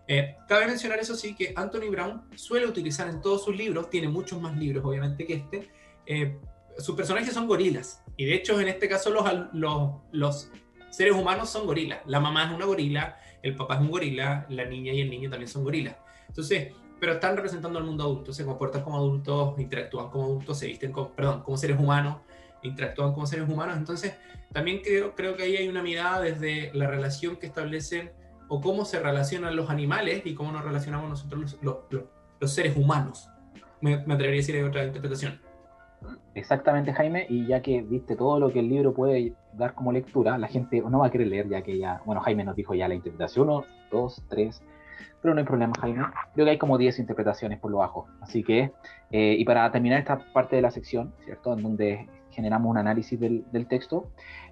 Eh, 0.07 0.37
cabe 0.47 0.67
mencionar 0.67 0.99
eso 0.99 1.15
sí 1.15 1.35
que 1.35 1.53
Anthony 1.55 1.89
Brown 1.91 2.23
suele 2.35 2.65
utilizar 2.65 3.09
en 3.09 3.21
todos 3.21 3.43
sus 3.43 3.55
libros, 3.55 3.89
tiene 3.89 4.07
muchos 4.07 4.41
más 4.41 4.55
libros 4.57 4.85
obviamente 4.85 5.25
que 5.25 5.33
este, 5.33 5.69
eh, 6.05 6.37
sus 6.77 6.95
personajes 6.95 7.33
son 7.33 7.45
gorilas, 7.45 8.01
y 8.15 8.25
de 8.25 8.35
hecho 8.35 8.59
en 8.61 8.69
este 8.69 8.87
caso 8.87 9.09
los, 10.11 10.49
seres 10.89 11.13
humanos 11.13 11.49
son 11.49 11.65
gorilas. 11.65 11.99
La 12.05 12.19
mamá 12.19 12.45
es 12.45 12.55
una 12.55 12.65
gorila, 12.65 13.19
el 13.43 13.55
papá 13.55 13.75
es 13.75 13.81
un 13.81 13.91
gorila, 13.91 14.45
la 14.49 14.65
niña 14.65 14.93
y 14.93 15.01
el 15.01 15.09
niño 15.09 15.29
también 15.29 15.49
son 15.49 15.63
gorilas. 15.63 15.95
Entonces, 16.27 16.73
pero 16.99 17.13
están 17.13 17.35
representando 17.35 17.77
al 17.77 17.85
mundo 17.85 18.03
adulto, 18.03 18.33
se 18.33 18.45
comportan 18.45 18.83
como 18.83 18.95
adultos, 18.95 19.59
interactúan 19.59 20.09
como 20.09 20.23
adultos, 20.23 20.57
se 20.57 20.67
visten 20.67 20.91
como, 20.91 21.11
perdón, 21.11 21.43
como 21.43 21.57
seres 21.57 21.77
humanos, 21.77 22.21
interactúan 22.63 23.13
como 23.13 23.27
seres 23.27 23.47
humanos. 23.49 23.77
Entonces, 23.77 24.13
también 24.53 24.81
creo, 24.81 25.13
creo 25.13 25.35
que 25.35 25.43
ahí 25.43 25.57
hay 25.57 25.67
una 25.67 25.83
mirada 25.83 26.21
desde 26.21 26.71
la 26.73 26.87
relación 26.87 27.35
que 27.35 27.47
establecen 27.47 28.11
o 28.47 28.61
cómo 28.61 28.85
se 28.85 28.99
relacionan 28.99 29.55
los 29.55 29.69
animales 29.69 30.21
y 30.25 30.33
cómo 30.33 30.51
nos 30.51 30.63
relacionamos 30.63 31.09
nosotros 31.09 31.57
los, 31.61 31.77
los, 32.39 32.51
seres 32.51 32.75
humanos. 32.77 33.29
Me, 33.81 33.97
me, 34.05 34.13
atrevería 34.13 34.39
a 34.39 34.43
decir 34.45 34.63
otra 34.63 34.85
interpretación. 34.85 35.39
Exactamente, 36.35 36.93
Jaime, 36.93 37.25
y 37.29 37.47
ya 37.47 37.61
que 37.61 37.81
viste 37.81 38.15
todo 38.15 38.39
lo 38.39 38.51
que 38.51 38.59
el 38.59 38.69
libro 38.69 38.93
puede 38.93 39.33
dar 39.53 39.73
como 39.73 39.91
lectura, 39.91 40.37
la 40.37 40.47
gente 40.47 40.81
no 40.81 40.99
va 40.99 41.07
a 41.07 41.11
querer 41.11 41.27
leer, 41.27 41.49
ya 41.49 41.63
que 41.63 41.77
ya, 41.77 42.01
bueno, 42.05 42.21
Jaime 42.21 42.43
nos 42.43 42.55
dijo 42.55 42.75
ya 42.75 42.87
la 42.87 42.93
interpretación, 42.93 43.49
uno, 43.49 43.65
dos, 43.91 44.23
tres, 44.29 44.61
pero 45.21 45.33
no 45.33 45.39
hay 45.39 45.45
problema, 45.45 45.73
Jaime. 45.79 46.05
Creo 46.33 46.45
que 46.45 46.51
hay 46.51 46.57
como 46.57 46.77
10 46.77 46.99
interpretaciones 46.99 47.59
por 47.59 47.71
lo 47.71 47.77
bajo. 47.77 48.07
Así 48.21 48.43
que, 48.43 48.71
eh, 49.11 49.35
y 49.37 49.45
para 49.45 49.69
terminar 49.71 49.99
esta 49.99 50.19
parte 50.31 50.55
de 50.55 50.61
la 50.61 50.71
sección, 50.71 51.13
¿cierto? 51.25 51.53
En 51.53 51.63
donde 51.63 52.07
generamos 52.31 52.69
un 52.69 52.77
análisis 52.77 53.19
del, 53.19 53.43
del 53.51 53.67
texto, 53.67 54.11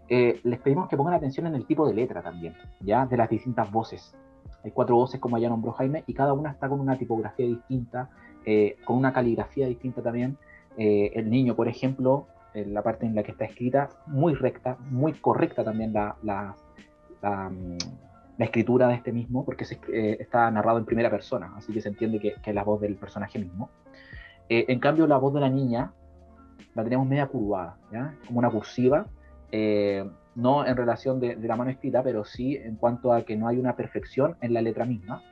eh, 0.09 0.39
les 0.43 0.59
pedimos 0.59 0.87
que 0.87 0.97
pongan 0.97 1.13
atención 1.13 1.47
en 1.47 1.55
el 1.55 1.65
tipo 1.65 1.87
de 1.87 1.93
letra 1.93 2.21
también, 2.21 2.55
¿ya? 2.81 3.05
De 3.05 3.17
las 3.17 3.29
distintas 3.29 3.71
voces. 3.71 4.15
Hay 4.63 4.71
cuatro 4.71 4.95
voces, 4.95 5.19
como 5.19 5.37
ya 5.37 5.49
nombró 5.49 5.71
Jaime, 5.73 6.03
y 6.07 6.13
cada 6.13 6.33
una 6.33 6.51
está 6.51 6.67
con 6.67 6.79
una 6.79 6.97
tipografía 6.97 7.45
distinta, 7.45 8.09
eh, 8.45 8.77
con 8.85 8.97
una 8.97 9.13
caligrafía 9.13 9.67
distinta 9.67 10.01
también. 10.01 10.37
Eh, 10.77 11.11
el 11.15 11.29
niño, 11.29 11.55
por 11.55 11.67
ejemplo, 11.67 12.27
en 12.53 12.73
la 12.73 12.81
parte 12.81 13.05
en 13.05 13.15
la 13.15 13.23
que 13.23 13.31
está 13.31 13.45
escrita, 13.45 13.89
muy 14.07 14.33
recta, 14.33 14.77
muy 14.89 15.13
correcta 15.13 15.63
también 15.63 15.93
la, 15.93 16.15
la, 16.23 16.55
mm, 17.21 17.77
la 18.37 18.45
escritura 18.45 18.87
de 18.87 18.95
este 18.95 19.11
mismo, 19.11 19.45
porque 19.45 19.65
eh, 19.93 20.17
está 20.19 20.49
narrado 20.51 20.77
en 20.77 20.85
primera 20.85 21.09
persona, 21.09 21.53
así 21.55 21.73
que 21.73 21.81
se 21.81 21.89
entiende 21.89 22.19
que, 22.19 22.35
es 22.43 22.55
la 22.55 22.63
voz 22.63 22.81
del 22.81 22.95
personaje 22.95 23.39
mismo. 23.39 23.69
Eh, 24.49 24.65
en 24.67 24.79
cambio, 24.79 25.07
la 25.07 25.17
voz 25.17 25.33
de 25.33 25.41
la 25.41 25.49
niña 25.49 25.91
la 26.73 26.83
tenemos 26.83 27.07
media 27.07 27.27
curvada, 27.27 27.77
¿ya? 27.91 28.15
como 28.27 28.39
una 28.39 28.49
cursiva, 28.49 29.07
eh, 29.57 30.03
no 30.35 30.65
en 30.65 30.75
relación 30.75 31.21
de, 31.21 31.37
la 31.37 31.55
mano 31.55 31.71
escrita, 31.71 32.03
pero 32.03 32.25
sí 32.25 32.57
en 32.57 32.75
cuanto 32.75 33.13
a 33.13 33.21
que 33.21 33.37
no 33.37 33.47
hay 33.47 33.57
una 33.57 33.77
perfección 33.77 34.35
en 34.41 34.53
la 34.53 34.61
letra 34.61 34.83
misma. 34.85 35.23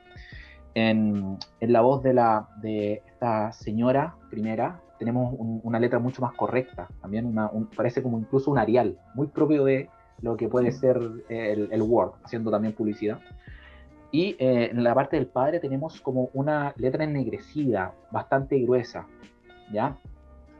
En, 0.72 1.36
la 1.60 1.82
voz 1.82 2.02
de, 2.02 2.14
la, 2.14 2.48
de 2.62 3.02
esta 3.06 3.52
señora 3.52 4.14
primera 4.30 4.80
tenemos 4.98 5.34
una 5.38 5.78
letra 5.78 5.98
mucho 5.98 6.22
más 6.22 6.32
correcta, 6.32 6.88
también 7.02 7.34
parece 7.76 8.02
como 8.02 8.18
incluso 8.18 8.50
un 8.50 8.58
arial, 8.58 8.98
muy 9.14 9.26
propio 9.26 9.64
de, 9.64 9.90
lo 10.22 10.38
que 10.38 10.48
puede 10.48 10.72
ser 10.72 10.98
el, 11.28 11.82
Word, 11.82 12.12
haciendo 12.24 12.50
también 12.50 12.72
publicidad. 12.72 13.20
Y 14.10 14.36
eh, 14.38 14.70
en 14.70 14.82
la 14.82 14.94
parte 14.94 15.16
del 15.16 15.26
padre 15.26 15.60
tenemos 15.60 16.00
como 16.00 16.30
una 16.32 16.72
letra 16.76 17.04
ennegrecida, 17.04 17.92
bastante 18.10 18.58
gruesa, 18.60 19.06
¿ya? 19.70 19.98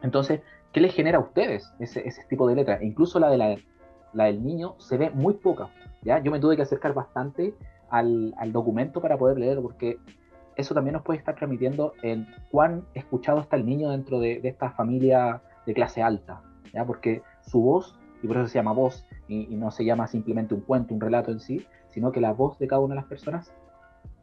Entonces, 0.03 0.43
¿qué 0.75 0.81
les 0.81 0.93
genera 0.93 1.19
a 1.19 1.21
ustedes 1.21 1.73
ese, 1.79 2.03
tipo 2.29 2.47
de 2.49 2.57
letra? 2.57 2.83
incluso 2.83 3.19
la, 3.21 3.31
de 3.31 3.39
la, 4.13 4.25
del 4.25 4.45
niño 4.45 4.75
se 4.79 4.99
ve 4.99 5.09
muy 5.09 5.35
poca, 5.35 5.69
¿ya? 6.03 6.19
Yo 6.19 6.31
me 6.33 6.41
tuve 6.41 6.57
que 6.57 6.63
acercar 6.63 6.93
bastante 6.93 7.55
al, 7.89 8.35
documento 8.53 9.01
para 9.01 9.17
poder 9.17 9.39
leerlo, 9.39 9.63
porque 9.63 9.99
eso 10.57 10.75
también 10.75 10.95
nos 10.95 11.03
puede 11.03 11.21
estar 11.21 11.37
transmitiendo 11.37 11.95
en 12.03 12.27
cuán 12.51 12.85
escuchado 12.95 13.41
está 13.41 13.57
el 13.57 13.65
niño 13.65 13.91
dentro 13.91 14.19
de, 14.19 14.41
esta 14.43 14.71
familia 14.73 15.41
de 15.65 15.75
clase 15.75 16.03
alta, 16.03 16.43
¿ya? 16.73 16.85
Porque 16.85 17.23
su 17.43 17.63
voz 17.63 17.97
y 18.23 18.27
por 18.27 18.39
eso 18.39 18.49
se 18.49 18.55
llama 18.55 18.73
voz 18.73 19.07
y, 19.29 19.47
no 19.55 19.71
se 19.71 19.85
llama 19.85 20.09
simplemente 20.09 20.55
un 20.55 20.63
cuento, 20.63 20.93
un 20.93 21.01
relato 21.01 21.31
en 21.31 21.39
sí, 21.39 21.65
sino 21.91 22.11
que 22.11 22.21
la 22.21 22.33
voz 22.33 22.59
de 22.59 22.67
cada 22.67 22.81
una 22.81 22.95
de 22.95 23.01
las 23.01 23.09
personas 23.09 23.53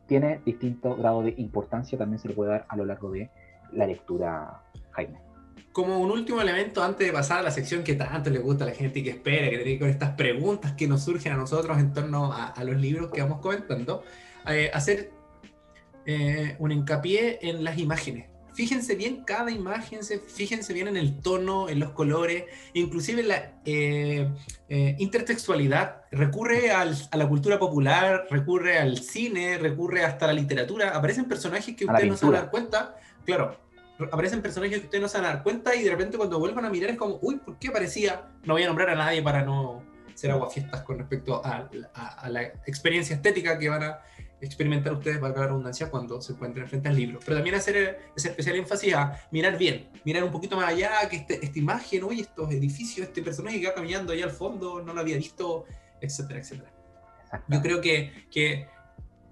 tiene 0.06 0.42
distinto 0.46 0.98
grado 0.98 1.24
de 1.24 1.34
importancia, 1.38 1.98
también 1.98 2.20
se 2.20 2.28
le 2.28 2.34
puede 2.34 2.52
dar 2.52 2.66
a 2.68 2.76
lo 2.76 2.84
largo 2.84 3.10
de 3.10 3.30
la 3.72 3.88
lectura, 3.88 4.64
Jaime. 4.92 5.31
Como 5.72 6.00
un 6.00 6.12
último 6.12 6.42
elemento 6.42 6.84
antes 6.84 7.08
de 7.08 7.14
pasar 7.14 7.40
a 7.40 7.44
la 7.44 7.52
sección 7.52 7.84
que 7.84 7.96
tanto 7.96 8.30
le 8.30 8.40
gusta 8.40 8.66
a 8.66 8.68
la 8.68 8.74
gente 8.74 9.00
y 9.00 9.04
que 9.04 9.12
espera, 9.12 9.50
que 9.50 9.58
tiene 9.60 9.80
con 9.80 9.90
estas 9.90 10.12
preguntas 10.12 10.74
que 10.74 10.88
nos 10.88 11.04
surgen 11.04 11.34
a 11.34 11.38
nosotros 11.38 11.78
en 11.80 11.94
torno 11.94 12.34
a, 12.34 12.64
los 12.64 12.76
libros 12.76 13.12
que 13.12 13.22
vamos 13.22 13.40
comentando, 13.40 14.04
eh, 14.48 14.70
hacer 14.74 15.12
eh, 16.06 16.56
un 16.60 16.72
hincapié 16.72 17.40
en 17.42 17.64
las 17.64 17.78
imágenes 17.78 18.32
fíjense 18.54 18.96
bien 18.96 19.24
cada 19.24 19.52
imagen, 19.52 20.00
fíjense 20.04 20.74
bien 20.74 20.88
en 20.88 20.98
el 20.98 21.20
tono, 21.20 21.70
en 21.70 21.80
los 21.80 21.92
colores, 21.92 22.46
inclusive 22.74 23.24
la 23.24 23.54
eh, 23.66 24.30
eh, 24.70 24.96
intertextualidad. 25.00 26.04
Recurre 26.12 26.72
a 26.72 26.86
la 26.86 27.28
cultura 27.28 27.58
popular, 27.60 28.28
recurre 28.30 28.78
al 28.78 29.00
cine, 29.00 29.58
recurre 29.58 30.04
hasta 30.04 30.28
la 30.28 30.34
literatura. 30.34 30.90
Aparecen 30.96 31.26
personajes 31.26 31.76
que 31.76 31.86
ustedes 31.86 32.08
no 32.08 32.18
se 32.18 32.26
van 32.26 32.36
a 32.36 32.40
dar 32.40 32.52
cuenta. 32.52 32.96
Claro, 33.26 33.58
aparecen 34.12 34.42
personajes 34.42 34.80
que 34.80 34.86
ustedes 34.86 35.02
no 35.02 35.08
se 35.08 35.18
van 35.18 35.26
a 35.26 35.34
dar 35.36 35.44
cuenta 35.44 35.76
y 35.76 35.84
de 35.84 35.90
repente 35.90 36.18
cuando 36.18 36.40
vuelvan 36.40 36.66
a 36.66 36.70
mirar 36.70 36.92
es 36.92 36.98
como, 36.98 37.20
uy, 37.22 37.38
¿por 37.38 37.58
qué 37.58 37.70
aparecía? 37.70 38.30
No 38.44 38.54
voy 38.54 38.64
a 38.64 38.68
nombrar 38.68 38.90
a 38.90 38.96
nadie 38.96 39.22
para 39.22 39.44
no 39.44 39.84
ser 40.16 40.32
aguafiestas 40.32 40.82
con 40.84 41.00
respecto 41.00 41.42
a 41.44 41.70
la 42.30 42.44
experiencia 42.66 43.16
estética 43.16 43.58
que 43.58 43.70
van 43.70 43.84
a 43.84 44.00
experimentar 44.42 44.94
ustedes, 44.94 45.20
para 45.20 45.36
la 45.36 45.48
redundancia, 45.48 45.90
cuando 45.90 46.22
se 46.22 46.34
encuentren 46.34 46.68
frente 46.68 46.90
al 46.90 46.96
libro. 46.96 47.20
Pero 47.24 47.38
también 47.38 47.56
hacer 47.56 48.12
ese 48.16 48.30
especial 48.30 48.56
énfasis 48.56 48.94
a 48.94 49.20
mirar 49.32 49.58
bien, 49.58 49.90
mirar 50.04 50.24
un 50.24 50.32
poquito 50.32 50.56
más 50.56 50.68
allá, 50.68 51.08
que 51.10 51.18
este, 51.18 51.46
esta 51.46 51.60
imagen, 51.60 52.04
oye, 52.04 52.22
estos 52.22 52.52
edificios, 52.52 53.08
este 53.08 53.22
personaje 53.22 53.62
que 53.62 53.68
va 53.68 53.74
caminando 53.74 54.14
ahí 54.14 54.22
al 54.22 54.32
fondo, 54.32 54.82
no 54.82 54.94
lo 54.94 55.00
había 55.00 55.18
visto, 55.18 55.66
etcétera, 56.02 56.40
etcétera. 56.40 56.72
Yo 57.48 57.62
creo 57.62 57.80
que, 57.80 58.28
que, 58.30 58.68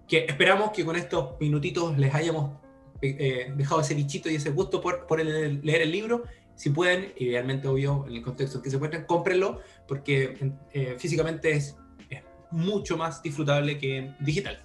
que, 0.07 0.25
esperamos 0.25 0.71
que 0.71 0.85
con 0.85 0.95
estos 0.95 1.39
minutitos 1.39 1.97
les 1.97 2.13
hayamos 2.13 2.57
eh, 3.01 3.17
eh, 3.19 3.53
dejado 3.55 3.81
ese 3.81 3.95
bichito 3.95 4.29
y 4.29 4.35
ese 4.35 4.51
gusto 4.51 4.81
por, 4.81 5.07
por 5.07 5.23
leer 5.23 5.81
el 5.81 5.91
libro. 5.91 6.23
Si 6.55 6.71
pueden, 6.71 7.13
idealmente, 7.17 7.67
obvio, 7.67 8.05
en 8.07 8.15
el 8.15 8.21
contexto 8.21 8.57
en 8.57 8.63
que 8.63 8.69
se 8.69 8.75
encuentren, 8.75 9.05
cómprenlo, 9.05 9.59
porque 9.87 10.53
eh, 10.73 10.95
físicamente 10.97 11.51
es, 11.51 11.77
es 12.09 12.21
mucho 12.51 12.97
más 12.97 13.21
disfrutable 13.21 13.77
que 13.77 14.13
digital 14.19 14.59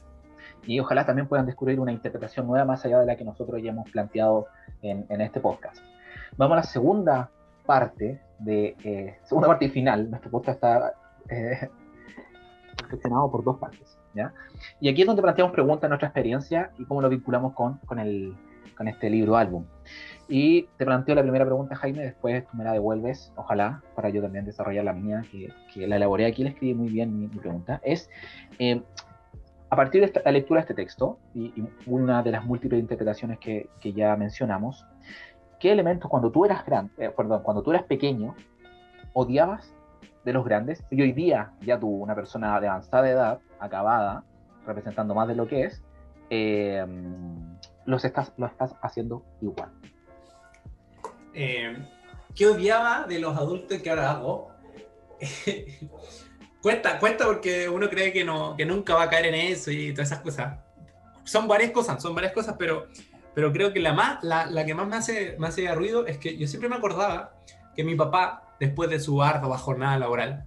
y 0.66 0.80
ojalá 0.80 1.04
también 1.04 1.28
puedan 1.28 1.46
descubrir 1.46 1.78
una 1.78 1.92
interpretación 1.92 2.46
nueva 2.46 2.64
más 2.64 2.84
allá 2.84 3.00
de 3.00 3.06
la 3.06 3.16
que 3.16 3.24
nosotros 3.24 3.62
ya 3.62 3.70
hemos 3.70 3.90
planteado 3.90 4.46
en, 4.82 5.06
en 5.08 5.20
este 5.20 5.40
podcast. 5.40 5.78
Vamos 6.36 6.54
a 6.54 6.56
la 6.56 6.62
segunda 6.62 7.30
parte 7.66 8.20
de 8.38 8.76
eh, 8.84 9.18
segunda 9.24 9.48
parte 9.48 9.66
y 9.66 9.70
final. 9.70 10.10
Nuestro 10.10 10.30
podcast 10.30 10.56
está 10.56 10.94
eh, 11.28 11.68
por 13.30 13.44
dos 13.44 13.58
partes. 13.58 13.93
¿Ya? 14.14 14.32
Y 14.80 14.88
aquí 14.88 15.02
es 15.02 15.06
donde 15.06 15.22
planteamos 15.22 15.52
preguntas 15.52 15.88
nuestra 15.88 16.08
experiencia 16.08 16.70
y 16.78 16.84
cómo 16.84 17.00
lo 17.02 17.08
vinculamos 17.08 17.52
con, 17.54 17.78
con, 17.86 17.98
el, 17.98 18.34
con 18.76 18.88
este 18.88 19.10
libro 19.10 19.36
álbum. 19.36 19.64
Y 20.28 20.62
te 20.78 20.86
planteo 20.86 21.14
la 21.14 21.22
primera 21.22 21.44
pregunta, 21.44 21.76
Jaime, 21.76 22.02
después 22.02 22.46
tú 22.46 22.56
me 22.56 22.64
la 22.64 22.72
devuelves, 22.72 23.32
ojalá, 23.36 23.82
para 23.94 24.08
yo 24.08 24.22
también 24.22 24.44
desarrollar 24.44 24.84
la 24.84 24.94
mía, 24.94 25.22
que, 25.30 25.52
que 25.72 25.86
la 25.86 25.96
elaboré 25.96 26.26
aquí, 26.26 26.42
la 26.42 26.50
escribí 26.50 26.74
muy 26.74 26.88
bien 26.88 27.18
mi, 27.18 27.28
pregunta. 27.28 27.80
Es, 27.84 28.08
eh, 28.58 28.82
a 29.68 29.76
partir 29.76 30.00
de 30.00 30.22
la 30.24 30.30
lectura 30.30 30.60
de 30.60 30.62
este 30.62 30.74
texto, 30.74 31.18
y, 31.34 31.52
una 31.86 32.22
de 32.22 32.30
las 32.30 32.44
múltiples 32.44 32.80
interpretaciones 32.80 33.38
que, 33.38 33.68
ya 33.82 34.16
mencionamos, 34.16 34.86
¿qué 35.60 35.72
elementos 35.72 36.10
cuando 36.10 36.30
tú 36.30 36.44
eras 36.44 36.64
grande, 36.64 36.92
eh, 36.96 37.10
perdón, 37.10 37.42
cuando 37.42 37.62
tú 37.62 37.72
eras 37.72 37.82
pequeño, 37.82 38.34
odiabas 39.12 39.74
de 40.24 40.32
los 40.32 40.44
grandes? 40.44 40.82
Y 40.90 41.02
hoy 41.02 41.12
día, 41.12 41.52
ya 41.60 41.78
tú, 41.78 41.88
una 41.88 42.14
persona 42.14 42.58
de 42.60 42.68
avanzada 42.68 43.10
edad, 43.10 43.40
acabada, 43.64 44.24
representando 44.66 45.14
más 45.14 45.28
de 45.28 45.34
lo 45.34 45.46
que 45.46 45.64
es, 45.64 45.82
eh, 46.30 46.84
los 47.86 48.04
estás, 48.04 48.32
lo 48.36 48.46
estás 48.46 48.74
haciendo 48.82 49.24
igual. 49.40 49.70
Eh, 51.34 51.76
¿Qué 52.34 52.46
odiaba 52.46 53.06
de 53.06 53.18
los 53.18 53.36
adultos 53.36 53.80
que 53.80 53.90
ahora 53.90 54.10
hago? 54.10 54.50
Cuesta, 56.62 56.98
cuesta 56.98 57.26
porque 57.26 57.68
uno 57.68 57.90
cree 57.90 58.10
que, 58.10 58.24
no, 58.24 58.56
que 58.56 58.64
nunca 58.64 58.94
va 58.94 59.02
a 59.02 59.10
caer 59.10 59.26
en 59.26 59.34
eso 59.34 59.70
y 59.70 59.92
todas 59.92 60.10
esas 60.10 60.22
cosas. 60.22 60.58
Son 61.22 61.46
varias 61.46 61.72
cosas, 61.72 62.02
son 62.02 62.14
varias 62.14 62.32
cosas, 62.32 62.56
pero, 62.58 62.86
pero 63.34 63.52
creo 63.52 63.70
que 63.74 63.80
la, 63.80 63.92
más, 63.92 64.24
la, 64.24 64.46
la 64.46 64.64
que 64.64 64.74
más 64.74 64.88
me 64.88 64.96
hace, 64.96 65.36
me 65.38 65.48
hace 65.48 65.70
ruido 65.74 66.06
es 66.06 66.16
que 66.16 66.38
yo 66.38 66.46
siempre 66.46 66.70
me 66.70 66.76
acordaba 66.76 67.34
que 67.76 67.84
mi 67.84 67.94
papá, 67.94 68.54
después 68.58 68.88
de 68.88 68.98
su 68.98 69.22
ardua 69.22 69.58
jornada 69.58 69.98
laboral, 69.98 70.46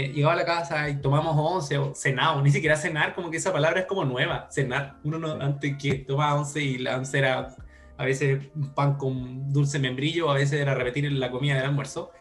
eh, 0.00 0.12
llegaba 0.12 0.34
a 0.34 0.36
la 0.36 0.44
casa 0.44 0.88
y 0.88 1.00
tomamos 1.00 1.34
once 1.36 1.78
o 1.78 1.94
cenado, 1.94 2.42
ni 2.42 2.50
siquiera 2.50 2.76
cenar, 2.76 3.14
como 3.14 3.30
que 3.30 3.36
esa 3.36 3.52
palabra 3.52 3.80
es 3.80 3.86
como 3.86 4.04
nueva, 4.04 4.48
cenar. 4.50 4.96
Uno 5.04 5.18
no, 5.18 5.32
antes 5.32 5.76
que 5.76 5.94
tomaba 5.94 6.34
once 6.34 6.60
y 6.60 6.78
la 6.78 6.96
once 6.96 7.18
era 7.18 7.54
a 7.96 8.04
veces 8.04 8.44
un 8.54 8.74
pan 8.74 8.96
con 8.96 9.52
dulce 9.52 9.78
membrillo, 9.78 10.30
a 10.30 10.34
veces 10.34 10.60
era 10.60 10.74
repetir 10.74 11.10
la 11.12 11.30
comida 11.30 11.56
del 11.56 11.66
almuerzo 11.66 12.12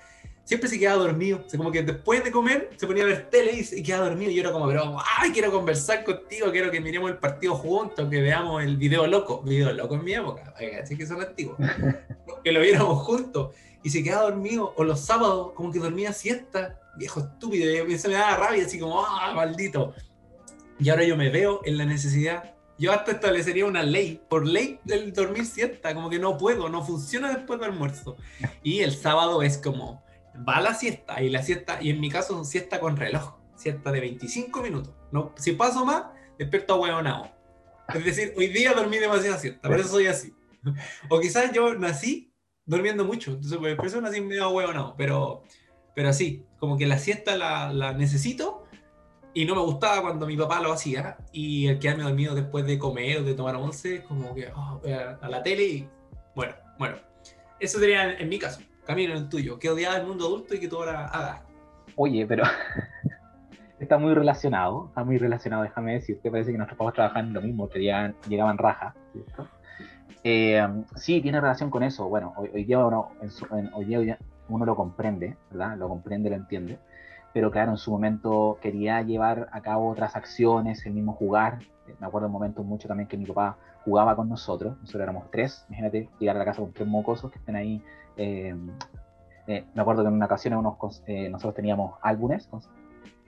siempre 0.51 0.69
se 0.69 0.77
quedaba 0.77 1.03
dormido. 1.03 1.43
O 1.45 1.49
sea, 1.49 1.57
como 1.57 1.71
que 1.71 1.81
después 1.81 2.23
de 2.25 2.31
comer 2.31 2.71
se 2.75 2.85
ponía 2.85 3.03
a 3.03 3.07
ver 3.07 3.29
tele 3.29 3.53
y 3.53 3.63
se 3.63 3.81
quedaba 3.81 4.09
dormido. 4.09 4.31
Y 4.31 4.35
yo 4.35 4.41
era 4.41 4.51
como, 4.51 4.67
pero, 4.67 4.97
ay, 5.17 5.31
quiero 5.31 5.49
conversar 5.49 6.03
contigo, 6.03 6.51
quiero 6.51 6.69
que 6.69 6.81
miremos 6.81 7.09
el 7.09 7.17
partido 7.17 7.55
juntos, 7.55 8.09
que 8.09 8.21
veamos 8.21 8.61
el 8.61 8.75
video 8.75 9.07
loco. 9.07 9.41
Video 9.43 9.71
loco 9.71 9.95
en 9.95 10.03
mi 10.03 10.13
época, 10.13 10.53
así 10.81 10.97
que 10.97 11.07
son 11.07 11.21
antiguos. 11.21 11.57
que 12.43 12.51
lo 12.51 12.59
viéramos 12.59 13.01
juntos. 13.03 13.55
Y 13.81 13.89
se 13.89 14.03
quedaba 14.03 14.23
dormido. 14.23 14.73
O 14.75 14.83
los 14.83 14.99
sábados, 14.99 15.53
como 15.53 15.71
que 15.71 15.79
dormía 15.79 16.11
siesta. 16.11 16.80
Viejo 16.97 17.19
estúpido. 17.21 17.87
Y 17.87 17.97
se 17.97 18.07
me 18.07 18.15
daba 18.15 18.37
rabia, 18.37 18.65
así 18.65 18.79
como, 18.79 19.05
ah, 19.05 19.33
maldito. 19.33 19.93
Y 20.79 20.89
ahora 20.89 21.03
yo 21.03 21.15
me 21.15 21.29
veo 21.29 21.61
en 21.65 21.77
la 21.77 21.85
necesidad 21.85 22.55
yo 22.81 22.91
hasta 22.91 23.11
establecería 23.11 23.67
una 23.67 23.83
ley, 23.83 24.19
por 24.27 24.47
ley 24.47 24.79
del 24.85 25.13
dormir 25.13 25.45
siesta, 25.45 25.93
como 25.93 26.09
que 26.09 26.17
no 26.17 26.35
puedo, 26.35 26.67
no 26.67 26.83
funciona 26.83 27.31
después 27.31 27.59
del 27.59 27.69
almuerzo. 27.69 28.17
Y 28.63 28.79
el 28.79 28.95
sábado 28.95 29.43
es 29.43 29.59
como, 29.59 30.03
va 30.49 30.59
la 30.61 30.73
siesta 30.73 31.21
y 31.21 31.29
la 31.29 31.43
siesta, 31.43 31.77
y 31.79 31.91
en 31.91 31.99
mi 31.99 32.09
caso 32.09 32.41
es 32.41 32.49
siesta 32.49 32.79
con 32.79 32.97
reloj, 32.97 33.35
siesta 33.55 33.91
de 33.91 33.99
25 33.99 34.63
minutos. 34.63 34.95
No, 35.11 35.31
si 35.37 35.51
paso 35.51 35.85
más, 35.85 36.05
despierto 36.39 36.73
a 36.73 36.79
huevonao. 36.79 37.31
Es 37.93 38.03
decir, 38.03 38.33
hoy 38.35 38.47
día 38.47 38.73
dormí 38.73 38.97
demasiada 38.97 39.37
siesta, 39.37 39.69
por 39.69 39.79
eso 39.79 39.89
soy 39.89 40.07
así. 40.07 40.33
O 41.07 41.19
quizás 41.19 41.51
yo 41.53 41.75
nací 41.75 42.33
durmiendo 42.65 43.05
mucho, 43.05 43.33
entonces 43.33 43.59
por 43.59 43.85
eso 43.85 44.01
nací 44.01 44.21
medio 44.21 44.49
huevonao, 44.49 44.95
pero, 44.97 45.43
pero 45.95 46.09
así, 46.09 46.45
como 46.57 46.77
que 46.77 46.85
la 46.85 46.97
siesta 46.97 47.35
la, 47.35 47.71
la 47.73 47.93
necesito 47.93 48.61
y 49.33 49.45
no 49.45 49.55
me 49.55 49.61
gustaba 49.61 50.01
cuando 50.01 50.27
mi 50.27 50.35
papá 50.35 50.61
lo 50.61 50.73
hacía 50.73 51.17
y 51.31 51.67
el 51.67 51.79
quedarme 51.79 52.03
dormido 52.03 52.35
después 52.35 52.65
de 52.65 52.77
comer 52.77 53.19
o 53.19 53.23
de 53.23 53.33
tomar 53.33 53.55
once, 53.55 54.03
como 54.03 54.35
que 54.35 54.49
oh, 54.53 54.81
a, 55.21 55.29
la 55.29 55.41
tele 55.41 55.63
y 55.63 55.89
bueno, 56.35 56.53
bueno, 56.77 56.97
eso 57.59 57.79
sería 57.79 58.13
en 58.13 58.29
mi 58.29 58.37
caso. 58.39 58.61
Camino, 58.85 59.13
el 59.13 59.29
tuyo, 59.29 59.59
que 59.59 59.69
odiaba 59.69 59.97
el 59.97 60.07
mundo 60.07 60.25
adulto 60.25 60.55
y 60.55 60.59
que 60.59 60.67
tú 60.67 60.77
ahora 60.77 61.05
hagas. 61.05 61.41
Oye, 61.95 62.25
pero 62.25 62.43
está 63.79 63.97
muy 63.97 64.13
relacionado, 64.13 64.87
está 64.87 65.03
muy 65.03 65.17
relacionado, 65.17 65.63
déjame 65.63 65.93
decirte, 65.93 66.29
parece 66.29 66.51
que 66.51 66.57
nuestros 66.57 66.77
papás 66.77 66.95
trabajan 66.95 67.27
en 67.27 67.33
lo 67.33 67.41
mismo, 67.41 67.69
que 67.69 67.79
llegaban, 67.79 68.57
raja, 68.57 68.95
eh, 70.23 70.67
sí, 70.95 71.21
tiene 71.21 71.39
relación 71.39 71.69
con 71.69 71.83
eso. 71.83 72.07
Bueno, 72.07 72.33
hoy, 72.37 72.63
día, 72.63 72.79
uno, 72.79 73.11
hoy 73.73 73.85
día 73.85 74.17
uno 74.55 74.65
lo 74.65 74.75
comprende, 74.75 75.37
¿verdad? 75.49 75.77
Lo 75.77 75.89
comprende, 75.89 76.29
lo 76.29 76.35
entiende. 76.35 76.79
pero 77.33 77.49
claro, 77.49 77.71
en 77.71 77.77
su 77.77 77.91
momento 77.91 78.57
quería 78.61 79.01
llevar 79.01 79.49
a 79.51 79.61
cabo 79.61 79.89
otras 79.89 80.15
acciones, 80.15 80.85
el 80.85 80.93
mismo 80.93 81.13
jugar. 81.13 81.59
Me 81.99 82.07
acuerdo 82.07 82.27
en 82.27 82.33
momentos 82.33 82.65
mucho 82.65 82.87
también 82.87 83.07
que 83.07 83.17
mi 83.17 83.25
papá 83.25 83.57
jugaba 83.85 84.15
con 84.15 84.29
nosotros, 84.29 84.77
nosotros 84.79 85.01
éramos 85.01 85.31
tres, 85.31 85.65
imagínate 85.69 86.09
llegar 86.19 86.35
a 86.35 86.39
la 86.39 86.45
casa 86.45 86.61
con 86.61 86.71
tres 86.73 86.87
mocosos 86.87 87.31
que 87.31 87.39
estén 87.39 87.55
ahí. 87.55 87.81
Eh, 88.17 88.55
eh, 89.47 89.65
me 89.73 89.81
acuerdo 89.81 90.03
que 90.03 90.09
en 90.09 90.13
una 90.15 90.25
ocasión 90.25 90.53
eh, 91.07 91.29
nosotros 91.29 91.55
teníamos 91.55 91.95
álbumes, 92.01 92.49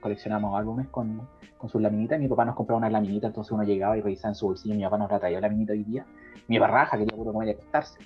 coleccionamos 0.04 0.54
álbumes 0.54 0.88
con, 0.88 1.26
con 1.56 1.70
sus 1.70 1.80
laminitas, 1.80 2.18
y 2.18 2.22
mi 2.24 2.28
papá 2.28 2.44
nos 2.44 2.54
compraba 2.54 2.76
una 2.76 2.90
laminita, 2.90 3.28
entonces 3.28 3.50
uno 3.52 3.62
llegaba 3.62 3.96
y 3.96 4.02
revisaba 4.02 4.32
en 4.32 4.34
su 4.34 4.48
bolsillo, 4.48 4.74
mi 4.74 4.84
papá 4.84 4.98
nos 4.98 5.10
la 5.10 5.18
traía 5.18 5.40
la 5.40 5.48
laminita 5.48 5.72
hoy 5.72 5.82
día, 5.82 6.04
mi 6.46 6.58
barraja 6.58 6.98
quería 6.98 7.16
puro 7.16 7.32
comer 7.32 7.48
y 7.48 7.52
acostarse. 7.52 7.98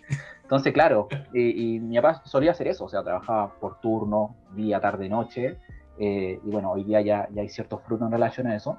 Entonces, 0.43 0.73
claro, 0.73 1.09
y, 1.35 1.81
mi 1.81 1.97
papá 1.97 2.23
solía 2.25 2.53
hacer 2.53 2.69
eso, 2.69 2.85
o 2.85 2.89
sea, 2.89 3.03
trabajaba 3.03 3.53
por 3.55 3.81
turno, 3.81 4.37
día, 4.55 4.81
tarde, 4.81 5.09
noche, 5.09 5.59
y 5.99 6.39
bueno, 6.45 6.71
hoy 6.71 6.85
día 6.85 7.01
ya, 7.01 7.29
ya 7.33 7.43
hay 7.43 7.49
ciertos 7.49 7.83
frutos 7.83 8.07
en 8.07 8.13
relación 8.13 8.47
a 8.47 8.55
eso, 8.55 8.79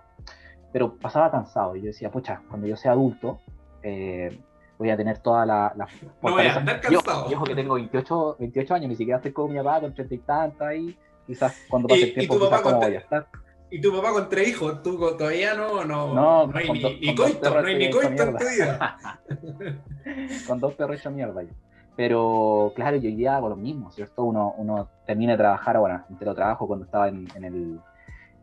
pero 0.72 0.96
pasaba 0.96 1.30
cansado 1.30 1.76
y 1.76 1.82
yo 1.82 1.88
decía, 1.88 2.10
pucha, 2.10 2.42
cuando 2.48 2.68
yo 2.68 2.78
sea 2.78 2.94
adulto, 2.94 3.40
eh, 3.84 4.40
voy 4.78 4.92
a 4.92 4.96
tener 4.96 5.18
toda 5.18 5.46
la... 5.46 5.74
la 5.76 5.88
no 6.22 6.32
voy 6.32 6.46
a 6.46 6.56
andar 6.56 6.80
cansado. 6.80 7.30
Yo, 7.30 7.44
que 7.44 7.54
tengo 7.54 7.74
28, 7.74 8.38
28 8.40 8.74
años, 8.76 8.90
ni 8.90 8.96
siquiera 8.96 9.18
estoy 9.18 9.34
con 9.34 9.52
mi 9.52 9.58
papá 9.58 9.82
con 9.82 9.94
30 9.94 10.16
y 10.16 10.18
tantos 10.20 10.62
ahí, 10.62 10.98
quizás 11.30 11.56
cuando 11.70 11.88
pase 11.88 12.06
el 12.06 12.14
tiempo, 12.16 12.40
quizás 12.40 12.62
cómo 12.62 12.80
voy 12.80 12.96
a 12.96 13.00
estar. 13.00 13.28
Y 13.70 13.80
tu 13.80 13.96
papá 13.96 14.14
con 14.14 14.30
tres 14.30 14.48
hijos, 14.48 14.82
tú 14.82 14.98
todavía 15.16 15.54
no, 15.54 15.86
no, 15.86 16.12
no, 16.12 16.48
no 16.48 16.58
hay 16.58 16.72
ni, 16.72 17.00
ni 17.00 17.16
coito, 17.16 17.62
no 17.62 17.68
hay 17.68 17.78
ni 17.78 17.92
coito 17.92 18.24
en 18.24 18.36
tu 18.36 18.46
vida. 18.46 18.98
con 20.48 20.60
dos 20.60 20.74
perros 20.74 20.98
hechos 20.98 21.14
mierda 21.14 21.44
yo. 21.44 21.52
Pero 21.96 22.72
claro, 22.76 22.98
yo 22.98 23.10
hoy 23.10 23.16
día 23.16 23.36
hago 23.36 23.50
lo 23.50 23.56
mismo, 23.56 23.92
¿cierto? 23.92 24.24
Uno, 24.24 24.56
uno 24.58 24.90
termina 25.06 25.34
de 25.34 25.38
trabajar, 25.38 25.78
bueno, 25.78 26.04
entero 26.10 26.34
trabajo 26.34 26.66
cuando 26.66 26.86
estaba 26.86 27.10
en, 27.10 27.28
en 27.36 27.44
el, 27.44 27.80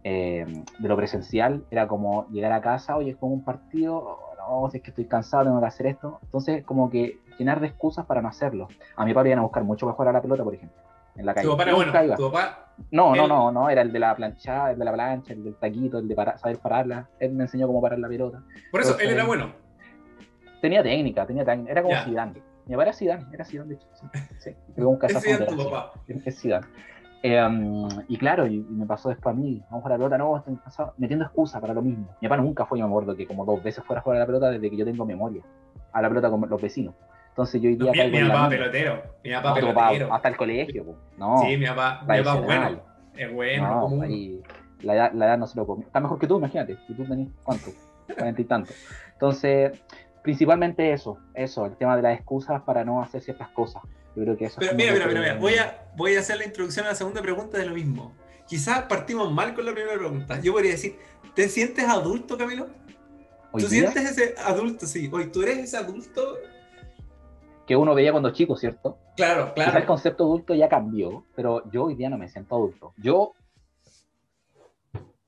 eh, 0.05 0.47
de 0.79 0.89
lo 0.89 0.97
presencial, 0.97 1.65
era 1.73 1.89
como 1.89 2.29
llegar 2.29 2.53
a 2.53 2.61
casa, 2.61 2.97
oye, 2.97 3.11
es 3.11 3.17
como 3.17 3.35
un 3.35 3.43
partido, 3.43 4.21
no, 4.39 4.71
si 4.71 4.77
es 4.77 4.83
que 4.85 4.91
estoy 4.91 5.07
cansado, 5.07 5.43
tengo 5.45 5.59
que 5.59 5.67
hacer 5.67 5.87
esto. 5.87 6.21
Entonces, 6.23 6.65
como 6.65 6.89
que 6.89 7.19
llenar 7.37 7.59
de 7.59 7.67
excusas 7.67 8.07
para 8.07 8.23
no 8.23 8.29
hacerlo. 8.29 8.69
A 8.95 9.05
mi 9.05 9.13
papá 9.13 9.27
iban 9.27 9.41
a 9.41 9.43
buscar 9.43 9.65
mucho 9.65 9.87
mejor 9.87 10.07
a 10.07 10.13
la 10.13 10.23
pelota, 10.23 10.45
por 10.45 10.55
ejemplo, 10.55 10.81
en 11.17 11.27
la 11.27 11.35
calle. 11.35 11.47
¿Tu 11.47 11.57
papá 11.57 11.73
bueno? 11.75 11.93
¿Tu 12.17 12.31
papá? 12.31 12.73
No, 12.91 13.15
no, 13.15 13.27
no, 13.27 13.51
no, 13.51 13.71
era 13.71 13.83
el 13.83 13.93
de 13.93 13.99
la 13.99 14.15
planchada, 14.15 14.73
el 14.73 14.79
de 14.79 14.85
la 14.85 14.93
plancha, 14.93 15.33
el 15.33 15.45
del 15.45 15.55
taquito, 15.57 15.99
el 15.99 16.09
de 16.09 16.15
saber 16.37 16.59
pararla. 16.59 17.09
Él 17.19 17.33
me 17.33 17.45
enseñó 17.45 17.67
cómo 17.67 17.81
parar 17.81 17.99
la 17.99 18.09
pelota. 18.09 18.43
Por 18.71 18.81
eso, 18.81 18.99
él 18.99 19.11
era 19.11 19.25
bueno. 19.25 19.53
Tenía 20.61 20.83
técnica, 20.83 21.27
tenía 21.27 21.45
técnica. 21.45 21.73
Era 21.73 21.83
como 21.83 21.97
Zidane. 22.05 22.43
Mi 22.67 22.75
papá 22.75 22.83
era 22.83 22.93
Zidane, 22.93 23.27
era 23.33 23.45
Zidane, 23.45 23.69
de 23.69 23.75
hecho. 23.77 23.87
Sí, 23.95 24.07
sí. 24.39 24.51
un 24.83 24.99
es 25.03 25.23
Zidane 25.23 25.47
tu 25.47 25.57
papá. 25.57 25.93
Es 26.07 26.41
Zidane. 26.41 26.67
Em, 27.23 27.89
y 28.09 28.19
claro, 28.19 28.47
y, 28.47 28.59
me 28.59 28.87
pasó 28.87 29.09
después 29.09 29.35
a 29.35 29.37
mí, 29.37 29.63
vamos 29.71 29.79
a 29.79 29.83
jugar 29.83 29.91
la 29.93 29.97
pelota, 29.97 30.19
no, 30.19 30.37
estoy 30.37 30.55
pasado, 30.57 30.95
metiendo 30.99 31.25
excusas 31.25 31.61
para 31.61 31.75
lo 31.75 31.83
mismo. 31.83 32.07
Mi 32.21 32.29
papá 32.29 32.41
nunca 32.41 32.67
fue, 32.67 32.79
yo 32.79 32.87
me 32.87 32.91
acuerdo 32.91 33.17
que 33.17 33.27
como 33.27 33.45
dos 33.45 33.63
veces 33.63 33.83
fuera 33.85 34.01
a 34.01 34.03
jugar 34.03 34.19
a 34.19 34.21
la 34.21 34.27
pelota 34.27 34.51
desde 34.51 34.71
que 34.71 34.77
yo 34.77 34.85
tengo 34.85 35.05
memoria, 35.05 35.43
a 35.93 36.03
la 36.03 36.09
pelota 36.09 36.31
con 36.31 36.49
los 36.49 36.61
vecinos. 36.61 36.95
Entonces 37.37 37.61
yo 37.61 37.69
iría 37.69 37.93
Mi, 37.93 38.23
mi 38.23 38.29
papá 38.31 38.49
pelotero, 38.49 39.03
mi 39.23 39.31
papá 39.31 39.55
pelotero. 39.55 40.15
hasta 40.15 40.29
el 40.29 40.37
colegio, 40.39 40.97
¿no? 41.19 41.43
Sí, 41.43 41.59
mi 41.59 41.67
papá, 41.67 42.01
mi 42.09 42.23
papá 42.23 42.41
bueno, 42.41 42.81
es 43.15 43.31
bueno. 43.31 43.89
No, 43.91 44.03
ahí, 44.03 44.41
la, 44.81 44.95
edad, 44.95 45.13
la 45.13 45.27
edad 45.27 45.37
no 45.37 45.47
se 45.47 45.59
lo 45.59 45.67
come. 45.67 45.85
Está 45.85 46.01
mejor 46.01 46.19
que 46.19 46.27
tú, 46.27 46.39
imagínate, 46.39 46.79
y 46.89 46.95
tú 46.95 47.05
tenés, 47.05 47.29
¿cuánto? 47.45 47.73
Cuarenta 48.07 48.41
y 48.41 48.45
tanto. 48.47 48.73
Entonces, 49.13 49.79
principalmente 50.23 50.91
eso, 50.93 51.19
eso, 51.35 51.67
el 51.67 51.77
tema 51.77 51.95
de 51.95 52.01
las 52.01 52.17
excusas 52.17 52.63
para 52.63 52.87
no 52.87 53.03
hacer 53.03 53.21
ciertas 53.21 53.49
cosas. 53.51 53.83
Yo 54.15 54.23
creo 54.23 54.37
que 54.39 54.47
eso 54.47 54.57
Pero 54.59 54.75
mira, 54.75 54.95
mira, 54.95 55.07
mira, 55.07 55.35
Voy, 55.35 55.57
a, 55.57 55.91
voy 55.95 56.17
a 56.17 56.21
hacer 56.21 56.39
la 56.39 56.47
introducción 56.47 56.87
a 56.87 56.89
la 56.89 56.95
segunda 56.95 57.21
pregunta 57.21 57.59
de 57.59 57.67
lo 57.67 57.75
mismo. 57.75 58.15
Quizás 58.49 58.85
partimos 58.85 59.31
mal 59.31 59.53
con 59.53 59.67
la 59.67 59.75
primera 59.75 59.99
pregunta. 59.99 60.41
Yo 60.41 60.55
podría 60.55 60.71
decir, 60.71 60.97
¿te 61.35 61.51
sientes 61.51 61.87
adulto, 61.87 62.39
Camilo? 62.39 62.69
¿Tú 63.53 63.69
sientes 63.69 64.11
ese 64.11 64.35
adulto? 64.43 64.87
Sí. 64.87 65.11
Hoy 65.13 65.27
tú 65.27 65.43
eres 65.43 65.59
ese 65.59 65.77
adulto 65.77 66.39
que 67.67 67.77
uno 67.77 67.95
veía 67.95 68.13
cuando 68.13 68.31
chico, 68.31 68.57
¿cierto? 68.57 68.99
Claro, 69.17 69.53
claro. 69.55 69.79
El 69.79 69.87
concepto 69.87 70.25
adulto 70.25 70.55
ya 70.55 70.69
cambió, 70.69 71.25
pero 71.35 71.69
yo 71.71 71.85
hoy 71.85 71.97
día 71.97 72.09
no 72.09 72.17
me 72.17 72.29
siento 72.29 72.55
adulto. 72.55 72.95
Yo 72.97 73.33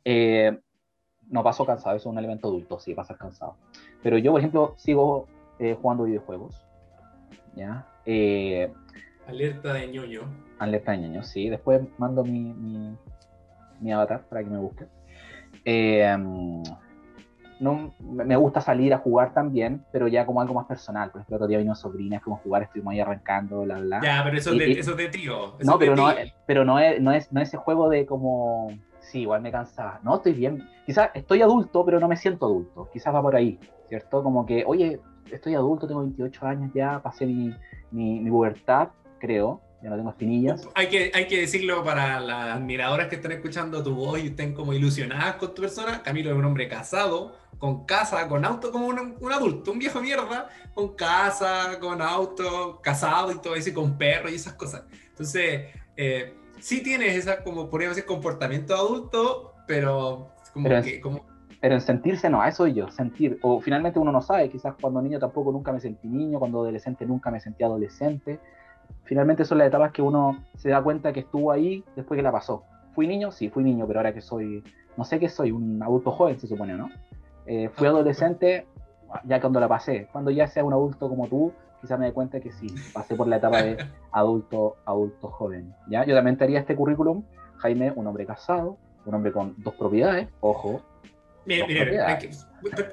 eh, 0.04 0.58
no 1.28 1.42
paso 1.42 1.66
cansado, 1.66 1.96
eso 1.96 2.08
es 2.08 2.12
un 2.12 2.18
elemento 2.18 2.48
adulto, 2.48 2.78
sí, 2.78 2.94
pasar 2.94 3.18
cansado. 3.18 3.56
Pero 4.02 4.18
yo, 4.18 4.30
por 4.30 4.40
ejemplo, 4.40 4.74
sigo 4.76 5.26
eh, 5.58 5.76
jugando 5.80 6.04
videojuegos. 6.04 6.64
¿ya? 7.56 7.86
Eh, 8.06 8.72
alerta 9.26 9.74
de 9.74 9.88
ñoño. 9.88 10.22
Alerta 10.60 10.92
de 10.92 10.98
ñoño, 10.98 11.24
sí. 11.24 11.48
Después 11.48 11.82
mando 11.98 12.24
mi, 12.24 12.96
mi, 13.80 13.92
avatar 13.92 14.22
para 14.28 14.44
que 14.44 14.50
me 14.50 14.58
busque. 14.58 14.86
No, 17.60 17.92
me 18.00 18.36
gusta 18.36 18.60
salir 18.60 18.94
a 18.94 18.98
jugar 18.98 19.34
también, 19.34 19.84
pero 19.92 20.08
ya 20.08 20.24
como 20.24 20.40
algo 20.40 20.54
más 20.54 20.66
personal. 20.66 21.10
Por 21.10 21.20
ejemplo, 21.20 21.36
otro 21.36 21.48
día 21.48 21.58
vino 21.58 21.74
sobrina, 21.74 22.20
fuimos 22.20 22.40
a 22.40 22.42
jugar, 22.42 22.62
estuvimos 22.62 22.92
ahí 22.92 23.00
arrancando, 23.00 23.62
bla, 23.62 23.78
bla. 23.78 24.00
Ya, 24.02 24.22
pero 24.24 24.36
eso, 24.36 24.52
de, 24.52 24.72
eso 24.72 24.94
de 24.94 25.08
tío. 25.08 25.54
no, 25.62 25.78
pero, 25.78 25.96
no, 25.96 26.08
pero 26.46 26.64
no, 26.64 26.78
es, 26.78 27.00
no, 27.00 27.12
es, 27.12 27.32
no 27.32 27.40
es 27.40 27.48
ese 27.48 27.56
juego 27.56 27.88
de 27.88 28.06
como, 28.06 28.70
sí, 29.00 29.22
igual 29.22 29.42
me 29.42 29.50
cansaba. 29.50 30.00
No, 30.02 30.16
estoy 30.16 30.34
bien. 30.34 30.68
Quizás 30.86 31.10
estoy 31.14 31.42
adulto, 31.42 31.84
pero 31.84 31.98
no 32.00 32.08
me 32.08 32.16
siento 32.16 32.46
adulto. 32.46 32.88
Quizás 32.92 33.14
va 33.14 33.22
por 33.22 33.34
ahí, 33.34 33.58
¿cierto? 33.88 34.22
Como 34.22 34.46
que, 34.46 34.64
oye, 34.66 35.00
estoy 35.30 35.54
adulto, 35.54 35.86
tengo 35.86 36.00
28 36.00 36.46
años 36.46 36.70
ya, 36.74 37.00
pasé 37.00 37.26
mi, 37.26 37.54
mi, 37.90 38.20
mi 38.20 38.30
pubertad, 38.30 38.88
creo, 39.18 39.60
ya 39.82 39.90
no 39.90 39.96
tengo 39.96 40.10
espinillas. 40.10 40.68
Hay 40.74 40.88
que, 40.88 41.12
hay 41.14 41.26
que 41.26 41.40
decirlo 41.40 41.84
para 41.84 42.20
las 42.20 42.56
admiradoras 42.56 43.08
que 43.08 43.16
están 43.16 43.32
escuchando 43.32 43.82
tu 43.82 43.94
voz 43.94 44.20
y 44.20 44.28
estén 44.28 44.52
como 44.52 44.72
ilusionadas 44.72 45.36
con 45.36 45.54
tu 45.54 45.62
persona. 45.62 46.02
Camilo 46.02 46.30
es 46.30 46.36
un 46.36 46.44
hombre 46.44 46.68
casado, 46.68 47.36
con 47.58 47.84
casa, 47.84 48.26
con 48.28 48.44
auto, 48.44 48.70
como 48.70 48.86
un, 48.86 49.16
un 49.20 49.32
adulto, 49.32 49.72
un 49.72 49.78
viejo 49.78 50.00
mierda, 50.00 50.48
con 50.74 50.94
casa, 50.94 51.78
con 51.80 52.00
auto, 52.00 52.80
casado 52.82 53.32
y 53.32 53.38
todo 53.38 53.54
eso, 53.54 53.70
y 53.70 53.72
con 53.72 53.98
perro 53.98 54.30
y 54.30 54.34
esas 54.34 54.54
cosas. 54.54 54.84
Entonces, 55.08 55.66
eh, 55.96 56.34
sí 56.60 56.82
tienes 56.82 57.16
esa, 57.16 57.42
como 57.42 57.68
podríamos 57.68 57.96
decir, 57.96 58.06
comportamiento 58.06 58.74
adulto, 58.74 59.54
pero 59.66 60.30
como 60.52 60.68
que... 60.82 61.00
Como, 61.00 61.26
pero 61.60 61.74
en 61.74 61.80
sentirse 61.80 62.30
no, 62.30 62.40
a 62.40 62.48
eso 62.48 62.66
yo, 62.68 62.88
sentir. 62.90 63.38
O 63.42 63.60
finalmente 63.60 63.98
uno 63.98 64.12
no 64.12 64.22
sabe, 64.22 64.48
quizás 64.48 64.74
cuando 64.80 65.02
niño 65.02 65.18
tampoco 65.18 65.50
nunca 65.50 65.72
me 65.72 65.80
sentí 65.80 66.08
niño, 66.08 66.38
cuando 66.38 66.60
adolescente 66.60 67.04
nunca 67.04 67.30
me 67.30 67.40
sentí 67.40 67.64
adolescente. 67.64 68.38
Finalmente 69.02 69.44
son 69.44 69.58
las 69.58 69.66
etapas 69.66 69.92
que 69.92 70.00
uno 70.00 70.44
se 70.56 70.68
da 70.68 70.80
cuenta 70.82 71.12
que 71.12 71.20
estuvo 71.20 71.50
ahí 71.50 71.84
después 71.96 72.16
que 72.16 72.22
la 72.22 72.30
pasó. 72.30 72.62
¿Fui 72.94 73.08
niño? 73.08 73.32
Sí, 73.32 73.48
fui 73.48 73.64
niño, 73.64 73.86
pero 73.86 73.98
ahora 73.98 74.14
que 74.14 74.20
soy, 74.20 74.62
no 74.96 75.04
sé 75.04 75.18
qué 75.18 75.28
soy, 75.28 75.50
un 75.50 75.82
adulto 75.82 76.12
joven 76.12 76.38
se 76.38 76.46
supone, 76.46 76.74
¿no? 76.74 76.90
Eh, 77.48 77.70
fui 77.72 77.86
adolescente 77.86 78.66
ya 79.24 79.40
cuando 79.40 79.58
la 79.58 79.68
pasé. 79.68 80.08
Cuando 80.12 80.30
ya 80.30 80.46
sea 80.46 80.64
un 80.64 80.72
adulto 80.72 81.08
como 81.08 81.26
tú, 81.26 81.52
quizás 81.80 81.98
me 81.98 82.06
dé 82.06 82.12
cuenta 82.12 82.40
que 82.40 82.52
sí, 82.52 82.68
pasé 82.92 83.14
por 83.14 83.26
la 83.26 83.36
etapa 83.36 83.62
de 83.62 83.76
adulto, 84.12 84.76
adulto 84.84 85.28
joven. 85.30 85.74
¿ya? 85.88 86.04
Yo 86.04 86.14
también 86.14 86.36
te 86.36 86.44
haría 86.44 86.60
este 86.60 86.76
currículum, 86.76 87.24
Jaime, 87.56 87.92
un 87.96 88.06
hombre 88.06 88.26
casado, 88.26 88.76
un 89.06 89.14
hombre 89.14 89.32
con 89.32 89.54
dos 89.58 89.74
propiedades, 89.74 90.28
ojo, 90.40 90.82
Mire, 91.48 91.66
mire, 91.66 92.30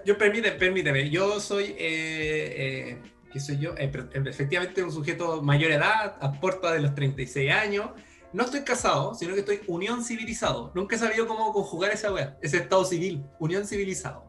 yo 0.06 0.18
permíteme, 0.18 1.10
yo 1.10 1.42
soy, 1.42 1.76
eh, 1.78 1.78
eh, 1.78 3.02
¿qué 3.34 3.40
soy 3.42 3.58
yo? 3.58 3.76
Eh, 3.78 3.92
efectivamente 4.14 4.82
un 4.82 4.94
sujeto 4.94 5.42
mayor 5.42 5.72
edad, 5.72 6.16
a 6.22 6.32
puerta 6.32 6.72
de 6.72 6.80
los 6.80 6.96
36 6.96 7.52
años. 7.52 7.90
No 8.32 8.46
estoy 8.46 8.62
casado, 8.62 9.14
sino 9.14 9.34
que 9.34 9.42
estoy 9.42 9.60
unión 9.68 10.04
civilizado. 10.06 10.72
Nunca 10.74 10.96
he 10.96 11.00
sabido 11.00 11.28
cómo 11.28 11.52
conjugar 11.52 11.92
esa 11.92 12.14
wea, 12.14 12.38
ese 12.42 12.58
estado 12.58 12.86
civil, 12.86 13.26
unión 13.40 13.68
civilizado. 13.68 14.24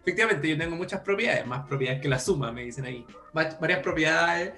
Efectivamente, 0.00 0.48
yo 0.48 0.56
tengo 0.56 0.76
muchas 0.76 1.00
propiedades, 1.00 1.46
más 1.46 1.66
propiedades 1.66 2.00
que 2.00 2.08
la 2.08 2.18
suma, 2.18 2.52
me 2.52 2.64
dicen 2.64 2.84
ahí. 2.84 3.06
Varias 3.32 3.80
propiedades, 3.80 4.52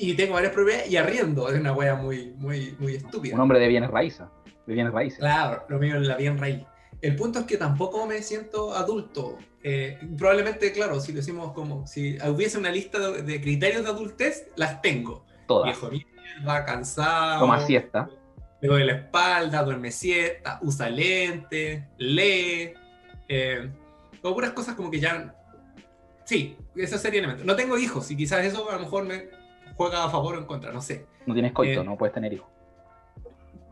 y 0.00 0.14
tengo 0.14 0.32
varias 0.32 0.52
propiedades 0.52 0.90
y 0.90 0.96
arriendo, 0.96 1.48
es 1.50 1.60
una 1.60 1.72
wea 1.72 1.94
muy, 1.94 2.32
muy, 2.38 2.74
muy 2.78 2.94
estúpida. 2.94 3.34
Un 3.34 3.42
hombre 3.42 3.58
de 3.58 3.68
bienes 3.68 3.90
raíces, 3.90 4.26
de 4.66 4.72
bienes 4.72 4.92
raíces. 4.94 5.18
Claro, 5.18 5.64
lo 5.68 5.78
mío 5.78 6.00
es 6.00 6.06
la 6.06 6.16
bien 6.16 6.38
raíz. 6.38 6.64
El 7.02 7.16
punto 7.16 7.40
es 7.40 7.44
que 7.44 7.58
tampoco 7.58 8.06
me 8.06 8.22
siento 8.22 8.74
adulto. 8.74 9.36
Eh, 9.62 9.98
probablemente, 10.16 10.72
claro, 10.72 11.00
si 11.00 11.12
lo 11.12 11.18
decimos 11.18 11.52
como 11.52 11.86
si 11.86 12.16
hubiese 12.26 12.56
una 12.56 12.70
lista 12.70 12.98
de, 12.98 13.40
criterios 13.42 13.84
de 13.84 13.90
adultez, 13.90 14.48
las 14.56 14.80
tengo. 14.80 15.26
Todas. 15.46 15.66
Viejo 15.66 15.90
mierda, 15.90 16.64
cansado. 16.64 17.40
Toma 17.40 17.60
siesta. 17.66 18.08
Le 18.62 18.68
doy 18.68 18.84
la 18.84 18.92
espalda, 18.92 19.62
duerme 19.62 19.90
siesta, 19.90 20.60
usa 20.62 20.88
lentes, 20.88 21.82
lee. 21.98 22.72
Eh, 23.28 23.70
como 24.22 24.34
puras 24.34 24.50
cosas 24.50 24.74
como 24.74 24.90
que 24.90 25.00
ya. 25.00 25.34
Sí, 26.24 26.56
eso 26.76 26.98
sería 26.98 27.20
elemento. 27.20 27.44
No 27.44 27.56
tengo 27.56 27.76
hijos 27.78 28.10
y 28.10 28.16
quizás 28.16 28.44
eso 28.44 28.70
a 28.70 28.74
lo 28.74 28.80
mejor 28.80 29.04
me 29.04 29.28
juega 29.74 30.04
a 30.04 30.10
favor 30.10 30.36
o 30.36 30.38
en 30.38 30.44
contra, 30.44 30.72
no 30.72 30.80
sé. 30.80 31.06
No 31.26 31.34
tienes 31.34 31.52
coito, 31.52 31.80
eh, 31.80 31.84
no 31.84 31.96
puedes 31.96 32.14
tener 32.14 32.32
hijos. 32.32 32.48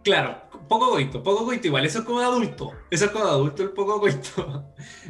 Claro, 0.02 0.40
poco 0.68 0.90
coito, 0.90 1.22
poco 1.22 1.44
coito 1.44 1.66
igual, 1.66 1.84
eso 1.84 1.98
es 1.98 2.04
como 2.04 2.20
de 2.20 2.26
adulto, 2.26 2.72
eso 2.90 3.04
es 3.04 3.10
como 3.10 3.26
de 3.26 3.30
adulto 3.30 3.62
el 3.62 3.70
poco 3.70 4.00
coito. 4.00 4.64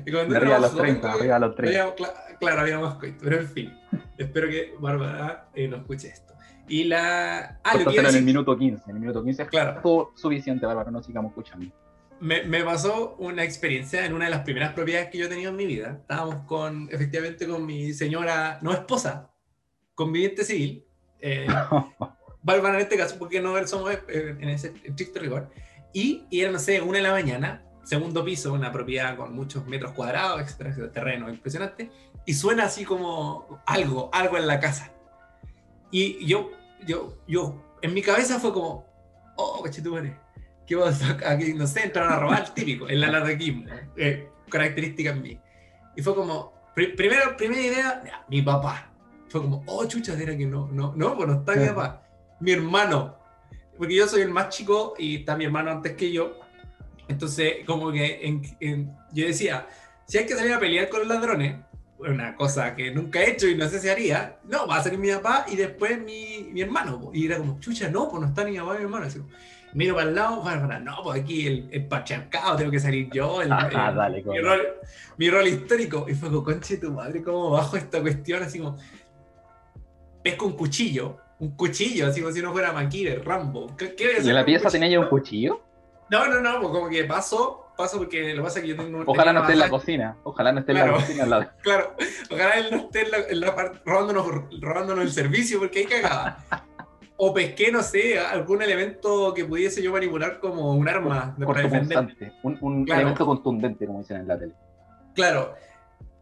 Arriba 0.35 0.57
a 0.57 0.61
los 0.61 0.75
30, 0.75 1.13
arriba 1.13 1.37
a 1.37 1.39
los 1.39 1.55
30. 1.55 1.95
claro, 2.41 2.61
había 2.61 2.81
más 2.81 2.95
coito, 2.95 3.19
pero 3.23 3.39
en 3.39 3.49
fin, 3.49 3.79
espero 4.17 4.49
que 4.49 4.75
Bárbara 4.79 5.49
eh, 5.55 5.69
no 5.69 5.77
escuche 5.77 6.09
esto. 6.09 6.35
Y 6.69 6.85
la. 6.85 7.61
Ah, 7.63 7.77
lo 7.77 7.91
que 7.91 7.99
en 7.99 8.07
el 8.07 8.25
minuto 8.25 8.57
15. 8.57 8.91
En 8.91 8.97
el 8.97 9.01
minuto 9.01 9.25
15 9.25 9.43
es 9.43 9.49
claro. 9.49 9.81
todo 9.83 10.13
suficiente, 10.15 10.67
Bárbara, 10.67 10.91
no 10.91 11.03
sigamos 11.03 11.31
escuchando. 11.31 11.67
Me, 12.21 12.43
me, 12.43 12.65
pasó 12.65 13.15
una 13.19 13.45
experiencia 13.45 14.05
en 14.05 14.13
una 14.13 14.25
de 14.25 14.31
las 14.33 14.41
primeras 14.41 14.73
propiedades 14.73 15.11
que 15.11 15.19
yo 15.19 15.27
he 15.27 15.29
tenido 15.29 15.51
en 15.51 15.57
mi 15.57 15.67
vida. 15.67 15.99
Estábamos 16.01 16.45
con, 16.47 16.89
efectivamente, 16.91 17.47
con 17.47 17.65
mi 17.65 17.93
señora, 17.93 18.59
no 18.63 18.73
esposa, 18.73 19.31
conviviente 19.95 20.45
civil. 20.45 20.85
Eh, 21.21 21.47
Bárbara 22.43 22.77
en 22.77 22.83
este 22.83 22.97
caso, 22.97 23.17
porque 23.19 23.41
no 23.41 23.67
somos 23.67 23.93
eh, 23.93 24.37
en 24.39 24.49
ese 24.49 24.73
estricto 24.85 25.21
rigor. 25.21 25.51
Y, 25.93 26.27
y 26.31 26.41
era, 26.41 26.51
no 26.51 26.59
sé, 26.59 26.81
una 26.81 26.99
de 26.99 27.03
la 27.03 27.13
mañana, 27.13 27.65
segundo 27.85 28.25
piso, 28.25 28.53
una 28.53 28.73
propiedad 28.73 29.17
con 29.17 29.35
muchos 29.35 29.67
metros 29.67 29.93
cuadrados, 29.93 30.41
etcétera, 30.41 30.93
terreno 30.93 31.29
impresionante, 31.29 31.91
y 32.27 32.35
suena 32.35 32.65
así 32.65 32.85
como 32.85 33.63
algo, 33.67 34.11
algo 34.13 34.37
en 34.37 34.47
la 34.47 34.61
casa. 34.61 34.93
Y 35.91 36.25
yo, 36.27 36.51
yo, 36.87 37.17
yo, 37.27 37.77
en 37.83 37.95
mi 37.95 38.03
cabeza 38.03 38.39
fue 38.39 38.53
como, 38.53 38.87
oh, 39.37 39.63
cachetumare, 39.63 40.17
¿qué 40.69 40.77
pasa 40.77 41.19
aquí? 41.27 41.55
No 41.55 41.67
sé, 41.67 41.85
entraron 41.85 42.13
a 42.13 42.21
robar, 42.21 42.55
típico, 42.55 42.87
el 42.87 43.03
anarquismo, 43.03 43.65
eh, 43.97 44.29
característica 44.51 45.11
en 45.11 45.23
mí. 45.23 45.41
Y 45.97 46.03
fue 46.03 46.15
como, 46.15 46.53
primero, 46.75 47.37
primera 47.37 47.61
idea, 47.61 48.25
mi 48.29 48.43
papá. 48.43 48.93
Fue 49.29 49.41
como, 49.41 49.65
oh, 49.67 49.85
chucha, 49.87 50.13
era 50.13 50.37
que 50.37 50.47
no, 50.47 50.69
no, 50.69 50.93
no, 50.95 51.17
pues 51.17 51.29
no 51.29 51.35
está 51.37 51.57
mi 51.57 51.67
papá. 51.67 52.03
Mi 52.41 52.53
hermano, 52.53 53.19
porque 53.77 53.95
yo 53.95 54.07
soy 54.07 54.23
el 54.23 54.31
más 54.31 54.51
chico 54.51 54.95
y 54.99 55.17
está 55.17 55.37
mi 55.37 55.47
hermano 55.47 55.71
antes 55.71 55.95
que 55.95 56.13
yo. 56.13 56.39
Entonces, 57.09 57.57
como 57.67 57.91
que 57.91 58.43
yo 59.13 59.27
decía, 59.27 59.67
si 60.07 60.19
hay 60.19 60.27
que 60.27 60.35
salir 60.35 60.53
a 60.53 60.61
pelear 60.61 60.89
con 60.89 61.01
los 61.01 61.09
ladrones, 61.09 61.57
una 61.99 62.37
cosa 62.37 62.77
que 62.77 62.91
nunca 62.93 63.21
he 63.21 63.31
hecho 63.31 63.49
y 63.49 63.57
no 63.57 63.69
sé 63.69 63.81
si 63.81 63.89
haría, 63.89 64.39
no, 64.45 64.69
va 64.69 64.77
a 64.77 64.83
ser 64.83 64.97
mi 64.99 65.11
papá 65.11 65.47
y 65.49 65.57
después 65.57 66.01
mi, 66.01 66.49
mi 66.53 66.61
hermano. 66.61 67.11
Y 67.13 67.27
era 67.27 67.39
como, 67.39 67.59
chucha, 67.59 67.89
no, 67.89 68.09
pues 68.09 68.21
no 68.21 68.29
está 68.29 68.45
ni 68.45 68.53
mi 68.53 68.59
papá 68.59 68.75
ni 68.75 68.79
mi 68.79 68.85
hermano. 68.85 69.07
Así, 69.07 69.21
miro 69.75 69.95
para 69.95 70.09
el 70.09 70.15
lado, 70.15 70.43
para, 70.43 70.79
no, 70.79 71.03
pues 71.03 71.21
aquí 71.21 71.47
el, 71.47 71.69
el 71.71 71.87
patriarcado, 71.87 72.57
tengo 72.57 72.71
que 72.71 72.81
salir 72.81 73.11
yo, 73.11 73.43
el, 73.43 73.53
ah, 73.53 73.93
dale, 73.95 74.23
mi, 74.23 74.41
rol, 74.41 74.61
mi, 75.17 75.31
rol, 75.31 75.49
histórico. 75.49 76.07
Y 76.09 76.15
fue 76.15 76.29
como, 76.29 76.45
conche 76.45 76.79
tu 76.79 76.93
madre, 76.93 77.23
¿cómo 77.23 77.51
bajo 77.51 77.77
esta 77.77 78.01
cuestión? 78.01 78.43
Así 78.43 78.59
como, 78.59 78.77
pesco 80.23 80.47
un 80.47 80.53
cuchillo, 80.53 81.19
un 81.39 81.51
cuchillo, 81.53 82.07
así 82.07 82.21
como 82.21 82.33
si 82.33 82.43
no 82.43 82.53
fuera 82.53 82.73
Maquire, 82.73 83.17
Rambo. 83.17 83.77
¿Qué, 83.77 83.95
¿Y 83.99 84.29
en 84.29 84.35
la 84.35 84.45
pieza 84.45 84.71
tenía 84.71 84.89
ya 84.89 85.01
un 85.01 85.09
cuchillo? 85.09 85.63
No, 86.11 86.27
no, 86.27 86.41
no, 86.41 86.61
pues 86.61 86.73
como 86.73 86.89
que 86.89 87.05
paso, 87.05 87.67
paso 87.77 87.99
porque 87.99 88.31
lo 88.31 88.37
que 88.37 88.43
pasa 88.43 88.59
es 88.59 88.63
que 88.63 88.69
yo 88.69 88.77
tengo... 88.77 89.03
Ojalá 89.07 89.33
no 89.33 89.41
esté 89.41 89.53
en 89.53 89.59
la 89.59 89.69
cocina, 89.69 90.17
ojalá 90.25 90.53
no 90.53 90.61
esté 90.61 90.73
en 90.73 90.79
la 90.79 90.93
cocina 90.93 91.25
al 91.25 91.31
lado. 91.31 91.51
Claro, 91.63 91.95
ojalá 92.31 92.59
él 92.59 92.69
no 92.71 92.77
esté 92.79 93.03
en 93.03 93.11
la, 93.11 93.19
en 93.29 93.41
la 93.41 93.55
parte, 93.55 93.79
robándonos, 93.85 94.27
robándonos 94.61 95.05
el 95.05 95.13
servicio 95.13 95.59
porque 95.59 95.81
hay 95.81 95.85
cagada. 95.85 96.45
O 97.21 97.35
pesqué, 97.35 97.73
no 97.73 97.83
sé, 97.83 98.19
algún 98.19 98.63
elemento 98.63 99.35
que 99.35 99.45
pudiese 99.45 99.83
yo 99.83 99.93
manipular 99.93 100.39
como 100.39 100.73
un 100.73 100.89
arma 100.89 101.37
para 101.45 101.63
defender. 101.63 102.33
Un, 102.45 102.57
un 102.61 102.91
elemento 102.91 103.27
contundente, 103.27 103.87
como 103.87 103.99
dicen 103.99 104.19
en 104.19 104.29
la 104.29 104.39
tele. 104.39 104.53
Claro, 105.15 105.55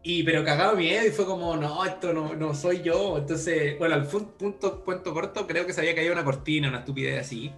y 0.01 0.23
pero 0.23 0.43
cagado 0.43 0.75
miedo 0.75 1.05
y 1.05 1.11
fue 1.11 1.25
como, 1.25 1.55
no, 1.55 1.85
esto 1.85 2.13
no, 2.13 2.33
no 2.33 2.55
soy 2.55 2.81
yo. 2.81 3.19
Entonces, 3.19 3.77
bueno, 3.77 3.93
al 3.93 4.07
punto, 4.07 4.83
punto 4.83 5.13
corto, 5.13 5.45
creo 5.45 5.67
que 5.67 5.73
se 5.73 5.81
había 5.81 5.93
caído 5.93 6.13
una 6.13 6.23
cortina, 6.23 6.67
una 6.67 6.79
estupidez 6.79 7.21
así. 7.21 7.53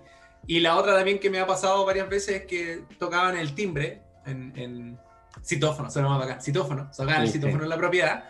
Y 0.46 0.60
la 0.60 0.76
otra 0.76 0.94
también 0.94 1.20
que 1.20 1.30
me 1.30 1.40
ha 1.40 1.48
pasado 1.48 1.86
varias 1.86 2.10
veces 2.10 2.42
es 2.42 2.46
que 2.46 2.84
tocaban 2.98 3.38
el 3.38 3.56
timbre 3.56 4.02
en, 4.26 4.52
en 4.58 5.00
citófono, 5.42 5.90
se 5.90 6.02
llama 6.02 6.22
acá, 6.22 6.42
citófono, 6.42 6.92
tocaban 6.96 7.22
el 7.22 7.30
citófono 7.30 7.64
en 7.64 7.70
la 7.70 7.78
propiedad. 7.78 8.26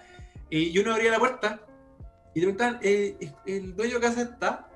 Y 0.52 0.78
uno 0.78 0.94
abría 0.94 1.10
la 1.10 1.20
puerta 1.20 1.62
y 2.36 2.42
preguntaban, 2.42 2.78
eh, 2.84 3.18
¿el 3.48 3.76
dueño 3.76 3.96
de 3.96 4.02
casa 4.02 4.22
está? 4.22 4.69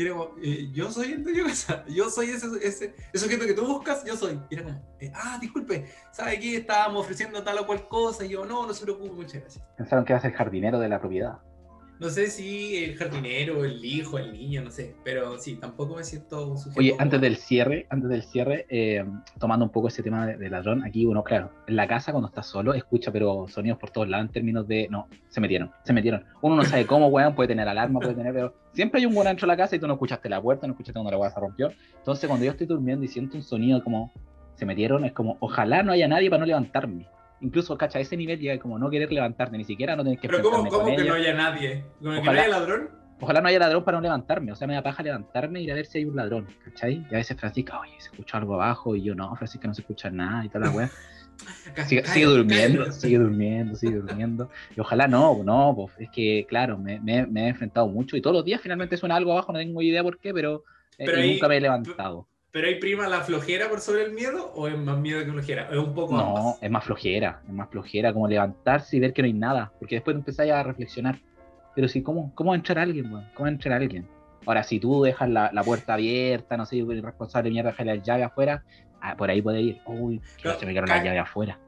Eh, 0.00 0.70
yo 0.72 0.90
soy 0.90 1.12
el 1.12 1.24
de 1.24 1.42
casa, 1.42 1.84
yo 1.88 2.08
soy 2.08 2.30
ese, 2.30 2.46
ese, 2.62 2.94
ese 3.12 3.24
sujeto 3.24 3.46
que 3.46 3.52
tú 3.52 3.66
buscas, 3.66 4.04
yo 4.04 4.16
soy. 4.16 4.40
Y 4.50 4.54
era 4.54 4.80
eh, 4.98 5.12
ah, 5.14 5.38
disculpe, 5.40 5.86
¿sabe 6.12 6.38
qué? 6.40 6.56
Estábamos 6.56 7.02
ofreciendo 7.02 7.42
tal 7.42 7.58
o 7.58 7.66
cual 7.66 7.86
cosa. 7.88 8.24
Y 8.24 8.30
yo, 8.30 8.44
no, 8.44 8.66
no 8.66 8.72
se 8.72 8.82
preocupe, 8.82 9.12
muchas 9.12 9.40
gracias. 9.40 9.64
Pensaron 9.76 10.04
que 10.04 10.12
era 10.12 10.26
el 10.26 10.32
jardinero 10.32 10.78
de 10.78 10.88
la 10.88 11.00
propiedad. 11.00 11.38
No 12.00 12.08
sé 12.08 12.28
si 12.28 12.82
el 12.82 12.96
jardinero, 12.96 13.62
el 13.62 13.84
hijo, 13.84 14.18
el 14.18 14.32
niño, 14.32 14.62
no 14.62 14.70
sé, 14.70 14.96
pero 15.04 15.36
sí, 15.36 15.56
tampoco 15.56 15.96
me 15.96 16.02
siento 16.02 16.46
un 16.46 16.56
sujeto. 16.56 16.80
Oye, 16.80 16.96
antes 16.98 17.20
del 17.20 17.36
cierre, 17.36 17.86
antes 17.90 18.08
del 18.08 18.22
cierre, 18.22 18.64
eh, 18.70 19.04
tomando 19.38 19.66
un 19.66 19.70
poco 19.70 19.88
ese 19.88 20.02
tema 20.02 20.26
de, 20.26 20.48
ladrón, 20.48 20.82
aquí 20.82 21.04
uno, 21.04 21.22
claro, 21.22 21.50
en 21.66 21.76
la 21.76 21.86
casa 21.86 22.12
cuando 22.12 22.28
estás 22.28 22.46
solo, 22.46 22.72
escucha 22.72 23.12
pero 23.12 23.48
sonidos 23.48 23.78
por 23.78 23.90
todos 23.90 24.08
lados 24.08 24.28
en 24.28 24.32
términos 24.32 24.66
de, 24.66 24.88
no, 24.88 25.08
se 25.28 25.42
metieron, 25.42 25.72
se 25.84 25.92
metieron. 25.92 26.24
Uno 26.40 26.56
no 26.56 26.64
sabe 26.64 26.86
cómo, 26.86 27.08
weón, 27.08 27.34
puede 27.34 27.48
tener 27.48 27.68
alarma, 27.68 28.00
puede 28.00 28.14
tener, 28.14 28.32
pero 28.32 28.54
siempre 28.72 29.00
hay 29.00 29.04
un 29.04 29.12
weón 29.12 29.26
dentro 29.26 29.46
de 29.46 29.52
la 29.52 29.58
casa 29.58 29.76
y 29.76 29.78
tú 29.78 29.86
no 29.86 29.92
escuchaste 29.92 30.30
la 30.30 30.40
puerta, 30.40 30.66
no 30.66 30.72
escuchaste 30.72 30.94
cuando 30.94 31.10
la 31.10 31.18
weá 31.18 31.30
se 31.30 31.38
rompió. 31.38 31.70
Entonces 31.98 32.26
cuando 32.26 32.46
yo 32.46 32.52
estoy 32.52 32.66
durmiendo 32.66 33.04
y 33.04 33.08
siento 33.08 33.36
un 33.36 33.42
sonido 33.42 33.84
como, 33.84 34.10
se 34.54 34.64
metieron, 34.64 35.04
es 35.04 35.12
como, 35.12 35.36
ojalá 35.40 35.82
no 35.82 35.92
haya 35.92 36.08
nadie 36.08 36.30
para 36.30 36.40
no 36.40 36.46
levantarme 36.46 37.06
incluso, 37.40 37.76
cacha, 37.76 37.98
a 37.98 38.02
ese 38.02 38.16
nivel 38.16 38.38
llega 38.38 38.58
como 38.58 38.78
no 38.78 38.90
querer 38.90 39.12
levantarte, 39.12 39.56
ni 39.56 39.64
siquiera 39.64 39.96
no 39.96 40.04
tener 40.04 40.18
que 40.18 40.28
Pero 40.28 40.42
¿cómo, 40.42 40.68
cómo 40.68 40.96
que 40.96 41.04
no 41.04 41.14
haya 41.14 41.34
nadie? 41.34 41.84
¿Cómo 41.98 42.14
que 42.14 42.22
no 42.22 42.30
haya 42.30 42.48
ladrón? 42.48 42.90
Ojalá 43.20 43.42
no 43.42 43.48
haya 43.48 43.58
ladrón 43.58 43.84
para 43.84 43.98
no 43.98 44.02
levantarme, 44.02 44.50
o 44.52 44.56
sea, 44.56 44.66
me 44.66 44.74
da 44.74 44.82
paja 44.82 45.02
levantarme 45.02 45.60
y 45.60 45.64
ir 45.64 45.72
a 45.72 45.74
ver 45.74 45.84
si 45.84 45.98
hay 45.98 46.04
un 46.06 46.16
ladrón, 46.16 46.46
¿cachai? 46.64 47.06
Y 47.10 47.14
a 47.14 47.18
veces 47.18 47.38
Francisca, 47.38 47.78
oye, 47.78 47.92
se 47.98 48.08
escucha 48.08 48.38
algo 48.38 48.54
abajo, 48.54 48.96
y 48.96 49.02
yo, 49.02 49.14
no, 49.14 49.34
Francisca 49.36 49.68
no 49.68 49.74
se 49.74 49.82
escucha 49.82 50.10
nada 50.10 50.44
y 50.44 50.48
toda 50.48 50.66
la 50.66 50.70
weá. 50.70 50.90
Sigue, 51.86 52.04
sigue, 52.04 52.26
durmiendo, 52.26 52.92
sigue 52.92 53.18
durmiendo, 53.18 53.74
sigue 53.74 53.96
durmiendo. 53.96 54.50
Y 54.76 54.80
ojalá 54.80 55.08
no, 55.08 55.42
no, 55.42 55.72
pues 55.74 55.94
es 55.98 56.10
que, 56.10 56.44
claro, 56.46 56.76
me, 56.76 57.00
me, 57.00 57.22
he 57.22 57.48
enfrentado 57.48 57.88
mucho 57.88 58.14
y 58.14 58.20
todos 58.20 58.36
los 58.36 58.44
días 58.44 58.60
finalmente 58.60 58.98
suena 58.98 59.16
algo 59.16 59.32
abajo, 59.32 59.50
no 59.50 59.58
tengo 59.58 59.80
idea 59.80 60.02
por 60.02 60.18
qué, 60.18 60.34
pero, 60.34 60.64
eh, 60.98 61.32
nunca 61.32 61.48
me 61.48 61.56
he 61.56 61.60
levantado. 61.62 62.28
¿Pero 62.52 62.66
hay 62.66 62.80
prima 62.80 63.06
la 63.06 63.20
flojera 63.20 63.68
por 63.68 63.80
sobre 63.80 64.04
el 64.04 64.12
miedo 64.12 64.52
o 64.56 64.66
es 64.66 64.76
más 64.76 64.98
miedo 64.98 65.24
que 65.24 65.30
flojera? 65.30 65.68
Es 65.70 65.78
un 65.78 65.94
poco 65.94 66.16
No, 66.16 66.58
es 66.60 66.70
más 66.70 66.84
flojera, 66.84 67.40
es 67.46 67.52
más 67.52 67.70
flojera, 67.70 68.12
como 68.12 68.26
levantarse 68.26 68.96
y 68.96 69.00
ver 69.00 69.12
que 69.12 69.22
no 69.22 69.26
hay 69.26 69.32
nada, 69.32 69.72
porque 69.78 69.96
después 69.96 70.16
empezáis 70.16 70.50
a 70.50 70.62
reflexionar. 70.64 71.20
Pero 71.76 71.86
sí, 71.86 72.02
¿cómo, 72.02 72.34
cómo 72.34 72.50
va 72.50 72.56
a 72.56 72.58
entrar 72.58 72.78
alguien, 72.78 73.08
¿Cómo 73.08 73.22
va 73.42 73.46
a 73.46 73.50
entrar 73.50 73.80
alguien? 73.80 74.08
Ahora, 74.46 74.64
si 74.64 74.80
tú 74.80 75.02
dejas 75.02 75.28
la, 75.28 75.50
la 75.52 75.62
puerta 75.62 75.94
abierta, 75.94 76.56
no 76.56 76.66
sé, 76.66 76.78
el 76.78 77.02
responsable 77.02 77.50
de 77.50 77.52
mierda 77.52 77.70
deja 77.70 77.84
la 77.84 77.96
llave 77.96 78.24
afuera, 78.24 78.64
ah, 79.00 79.14
por 79.16 79.30
ahí 79.30 79.40
puede 79.40 79.60
ir. 79.60 79.80
Uy, 79.86 80.20
se 80.58 80.66
me 80.66 80.74
quedó 80.74 80.86
la 80.86 81.04
llave 81.04 81.18
afuera. 81.20 81.58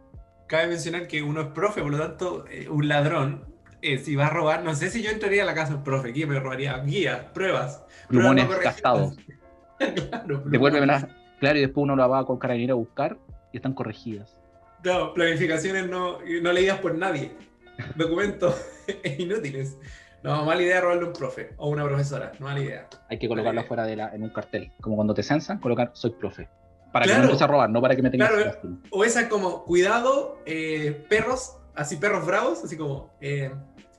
Cabe 0.49 0.67
mencionar 0.67 1.07
que 1.07 1.23
uno 1.23 1.43
es 1.43 1.47
profe, 1.49 1.81
por 1.81 1.93
lo 1.93 1.99
tanto, 1.99 2.45
eh, 2.51 2.69
un 2.69 2.89
ladrón, 2.89 3.45
eh, 3.83 3.99
si 3.99 4.17
va 4.17 4.27
a 4.27 4.31
robar, 4.31 4.65
no 4.65 4.75
sé 4.75 4.91
si 4.91 5.03
yo 5.03 5.11
entraría 5.11 5.45
a 5.45 5.47
la 5.47 5.55
casa 5.55 5.75
del 5.75 5.83
profe, 5.83 6.11
aquí 6.11 6.27
me 6.27 6.41
robaría 6.41 6.77
guías, 6.79 7.21
pruebas. 7.33 7.85
Plumones 8.09 8.49
gastados. 8.49 9.17
claro, 10.11 10.43
Devuélvemela. 10.47 11.09
Claro, 11.41 11.59
y 11.59 11.63
después 11.63 11.83
uno 11.83 11.97
la 11.97 12.07
va 12.07 12.25
con 12.25 12.39
carabinero 12.39 12.75
a 12.75 12.79
buscar 12.79 13.19
y 13.53 13.57
están 13.57 13.75
corregidas. 13.75 14.39
No, 14.85 15.13
planificaciones 15.15 15.89
no, 15.89 16.19
no 16.21 16.53
leídas 16.53 16.79
por 16.79 16.95
nadie. 16.97 17.33
Documentos 17.97 18.55
inútiles. 19.19 19.77
No, 20.23 20.45
mala 20.45 20.63
idea 20.63 20.81
robarle 20.81 21.03
a 21.03 21.07
un 21.07 21.13
profe 21.13 21.51
o 21.57 21.69
una 21.69 21.85
profesora. 21.85 22.33
No 22.39 22.47
mala 22.47 22.61
idea. 22.61 22.89
Hay 23.11 23.19
que 23.19 23.29
colocarlo 23.29 23.61
afuera 23.61 23.85
de 23.85 23.97
la, 23.97 24.15
en 24.15 24.23
un 24.23 24.31
cartel. 24.31 24.71
Como 24.81 24.95
cuando 24.95 25.15
te 25.15 25.23
censan, 25.23 25.59
colocar 25.59 25.91
soy 25.95 26.13
profe. 26.13 26.49
Para 26.93 27.07
que 27.07 27.13
no 27.13 27.19
empieces 27.21 27.43
a 27.43 27.47
robar, 27.47 27.71
no 27.71 27.81
para 27.81 27.97
que 27.97 28.03
me 28.03 28.11
tengas 28.11 28.31
claro, 28.31 28.79
O 28.91 29.03
esa 29.03 29.29
como, 29.29 29.65
cuidado, 29.65 30.39
eh, 30.45 31.05
perros, 31.09 31.57
así 31.75 31.97
perros 31.97 32.27
bravos, 32.27 32.63
así 32.63 32.77
como, 32.77 33.11
eh, 33.21 33.51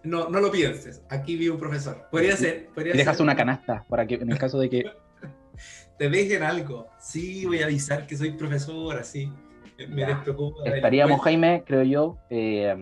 no, 0.04 0.30
no 0.30 0.40
lo 0.40 0.52
pienses, 0.52 1.02
aquí 1.10 1.36
vive 1.36 1.52
un 1.52 1.60
profesor. 1.60 2.08
Podría 2.12 2.38
ser. 2.38 2.68
Podría 2.68 2.94
y 2.94 2.98
dejas 2.98 3.20
una 3.20 3.36
canasta 3.36 3.84
para 3.90 4.06
que 4.06 4.16
en 4.16 4.32
el 4.32 4.38
caso 4.38 4.60
de 4.60 4.70
que 4.70 4.92
te 5.98 6.10
dejen 6.10 6.44
algo. 6.44 6.88
Sí, 7.00 7.46
voy 7.46 7.62
a 7.62 7.66
avisar 7.66 8.08
que 8.08 8.18
soy 8.18 8.32
profesor, 8.32 8.98
así. 8.98 9.32
Me 9.90 10.06
despreocupa. 10.06 10.64
Estaríamos, 10.66 11.22
Jaime, 11.22 11.64
creo 11.66 11.84
yo. 11.84 12.18
Eh, 12.30 12.76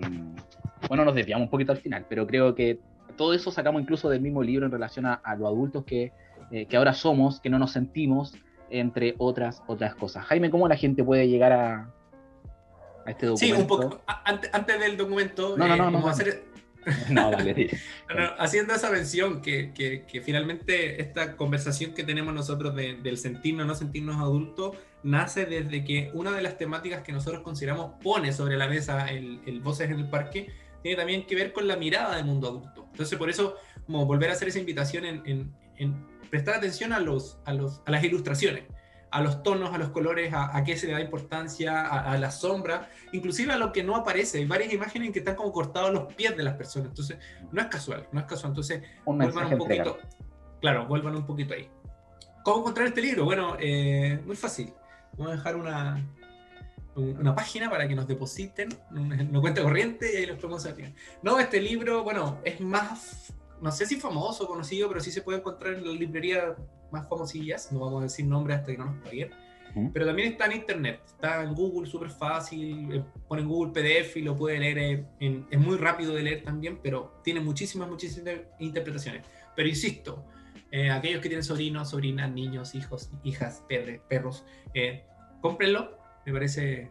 bueno, 0.88 1.06
nos 1.06 1.16
desviamos 1.16 1.46
un 1.46 1.50
poquito 1.50 1.72
al 1.72 1.78
final, 1.78 2.06
pero 2.10 2.28
creo 2.28 2.54
que 2.56 2.80
todo 3.16 3.34
eso 3.34 3.52
sacamos 3.52 3.82
incluso 3.82 4.10
del 4.10 4.22
mismo 4.22 4.44
libro 4.44 4.66
en 4.66 4.72
relación 4.72 5.06
a, 5.06 5.22
los 5.38 5.48
adultos 5.48 5.86
que, 5.86 6.12
eh, 6.52 6.66
que, 6.66 6.78
ahora 6.78 6.94
somos, 6.94 7.40
que 7.40 7.50
no 7.50 7.60
nos 7.60 7.72
sentimos, 7.72 8.34
entre 8.70 9.16
otras, 9.18 9.62
otras 9.68 9.96
cosas. 9.96 10.26
Jaime, 10.26 10.50
¿cómo 10.50 10.68
la 10.68 10.76
gente 10.76 11.04
puede 11.04 11.28
llegar 11.28 11.52
a, 11.52 11.94
a 13.06 13.12
este 13.12 13.28
documento? 13.28 13.56
Sí, 13.56 13.62
un 13.62 13.68
poco. 13.68 14.02
Antes, 14.26 14.80
del 14.80 14.98
documento, 14.98 15.58
no, 15.58 15.68
no, 15.68 15.76
no, 15.76 15.84
vamos 15.86 16.06
a 16.06 16.12
hacer 16.12 16.51
No, 17.10 17.32
dale. 17.32 17.70
haciendo 18.40 18.74
esa 18.74 18.90
mención, 18.90 19.42
que, 19.42 20.22
finalmente 20.24 21.02
esta 21.02 21.38
conversación 21.38 21.94
que 21.94 22.04
tenemos 22.04 22.34
nosotros 22.34 22.76
del 22.76 23.18
sentirnos, 23.18 23.68
no 23.68 23.76
sentirnos 23.76 24.18
adultos, 24.18 24.78
nace 25.04 25.46
desde 25.46 25.84
que 25.84 26.12
una 26.14 26.32
de 26.32 26.42
las 26.42 26.58
temáticas 26.58 27.02
que 27.02 27.12
nosotros 27.12 27.42
consideramos 27.44 27.94
pone 28.02 28.34
sobre 28.34 28.58
la 28.58 28.68
mesa 28.68 29.08
el, 29.10 29.42
el 29.46 29.60
Voces 29.62 29.90
en 29.90 30.00
el 30.00 30.10
Parque, 30.10 30.52
tiene 30.82 30.98
también 30.98 31.26
que 31.26 31.36
ver 31.36 31.54
con 31.54 31.68
la 31.68 31.76
mirada 31.76 32.16
del 32.16 32.26
mundo 32.26 32.48
adulto. 32.48 32.88
Entonces, 32.92 33.18
por 33.18 33.30
eso, 33.30 33.56
como 33.86 34.06
volver 34.06 34.30
a 34.30 34.34
hacer 34.34 34.48
esa 34.48 34.60
invitación 34.60 35.06
en, 35.06 35.54
en 35.78 36.08
prestar 36.30 36.56
atención 36.56 36.94
a, 36.94 37.00
los, 37.00 37.38
a, 37.46 37.54
los, 37.54 37.82
a 37.86 37.92
las 37.92 38.04
ilustraciones 38.04 38.64
a 39.12 39.22
los 39.22 39.44
tonos, 39.44 39.74
a 39.74 39.78
los 39.78 39.90
colores, 39.90 40.34
a, 40.34 40.64
qué 40.64 40.78
se 40.78 40.88
le 40.88 40.94
da 40.94 41.02
importancia, 41.02 41.86
a, 41.86 42.18
la 42.18 42.32
sombra, 42.32 42.90
inclusive 43.12 43.52
a 43.52 43.58
lo 43.58 43.74
que 43.74 43.84
no 43.84 43.96
aparece. 43.96 44.40
Hay 44.40 44.46
varias 44.46 44.74
imágenes 44.74 45.08
en 45.08 45.14
que 45.14 45.20
están 45.20 45.36
como 45.36 45.52
cortados 45.52 45.92
los 45.92 46.14
pies 46.14 46.36
de 46.36 46.44
las 46.44 46.56
personas, 46.56 46.90
entonces 46.90 47.18
no 47.52 47.62
es 47.62 47.68
casual, 47.68 48.08
no 48.14 48.22
es 48.22 48.26
casual. 48.26 48.52
Entonces, 48.52 48.82
un 49.06 49.18
mensaje 49.18 49.54
un 49.54 49.60
poquito. 49.60 50.00
claro, 50.62 50.88
vuelvan 50.88 51.16
un 51.16 51.26
poquito 51.26 51.54
ahí. 51.54 51.70
¿Cómo 52.44 52.60
encontrar 52.60 52.88
este 52.88 53.02
libro? 53.02 53.26
Bueno, 53.26 53.58
eh, 53.60 54.20
muy 54.26 54.36
fácil. 54.36 54.74
Vamos 55.18 55.34
a 55.34 55.36
dejar 55.36 55.58
una, 55.58 56.02
una 56.96 57.36
página 57.36 57.70
para 57.70 57.88
que 57.88 57.96
nos 57.96 58.08
depositen 58.08 58.70
una 58.92 59.42
cuenta 59.42 59.62
corriente 59.62 60.12
y 60.14 60.18
ahí 60.18 60.26
los 60.26 60.38
podemos 60.38 60.66
hacer. 60.66 60.94
No, 61.22 61.38
este 61.38 61.62
libro, 61.62 62.04
bueno, 62.04 62.40
es 62.46 62.62
más, 62.62 63.34
no 63.62 63.72
sé 63.74 63.86
si 63.86 63.98
famoso, 63.98 64.48
conocido, 64.48 64.88
pero 64.88 65.02
sí 65.02 65.12
se 65.12 65.22
puede 65.22 65.40
encontrar 65.40 65.74
en 65.74 65.86
la 65.86 65.92
librería 65.92 66.56
más 66.92 67.08
famosillas, 67.08 67.72
no 67.72 67.80
vamos 67.80 68.02
a 68.02 68.04
decir 68.04 68.26
nombre 68.26 68.54
hasta 68.54 68.72
que 68.72 68.78
no 68.78 68.86
nos 68.86 69.04
paguen. 69.04 69.32
Pero 69.94 70.06
también 70.06 70.34
está 70.34 70.48
en 70.48 70.54
internet, 70.54 71.02
está 71.06 71.44
en 71.44 71.54
Google, 71.54 71.90
súper 71.90 72.10
fácil, 72.10 72.94
eh, 72.94 73.04
pone 73.28 73.42
en 73.42 73.48
Google 73.48 73.72
PDF 73.72 74.18
y 74.18 74.22
lo 74.22 74.36
puede 74.36 74.60
leer, 74.60 75.06
es 75.20 75.60
muy 75.60 75.78
rápido 75.78 76.14
de 76.14 76.24
leer 76.24 76.44
también, 76.44 76.80
pero 76.84 77.22
tiene 77.24 77.40
muchísimas, 77.40 77.88
muchísimas 77.88 78.36
interpretaciones. 78.60 79.26
Pero 79.56 79.70
insisto, 79.70 80.26
eh, 80.72 80.90
aquellos 80.90 81.22
que 81.22 81.30
tienen 81.30 81.44
sobrinos, 81.44 81.90
sobrinas, 81.90 82.32
niños, 82.32 82.76
hijos, 82.76 83.12
hijas, 83.24 83.64
perros, 84.10 84.46
eh, 84.74 85.04
cómprenlo, 85.42 85.98
me 86.26 86.34
parece, 86.34 86.90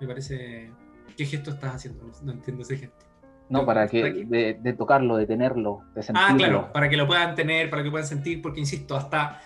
me 0.00 0.06
parece, 0.06 0.70
¿qué 1.16 1.24
gesto 1.24 1.50
estás 1.50 1.76
haciendo? 1.76 2.10
No, 2.22 2.32
entiendo 2.32 2.62
ese 2.62 2.78
gesto. 2.78 3.11
No, 3.52 3.66
para 3.66 3.86
que, 3.86 4.24
de, 4.24 4.72
tocarlo, 4.72 5.16
de 5.16 5.26
tenerlo, 5.26 5.82
de 5.94 6.02
sentirlo. 6.02 6.28
Ah, 6.30 6.36
claro, 6.36 6.72
para 6.72 6.88
que 6.88 6.96
lo 6.96 7.06
puedan 7.06 7.34
tener, 7.34 7.68
para 7.68 7.82
que 7.82 7.90
puedan 7.90 8.06
sentir, 8.06 8.40
porque 8.40 8.60
insisto, 8.60 8.96
hasta 8.96 9.40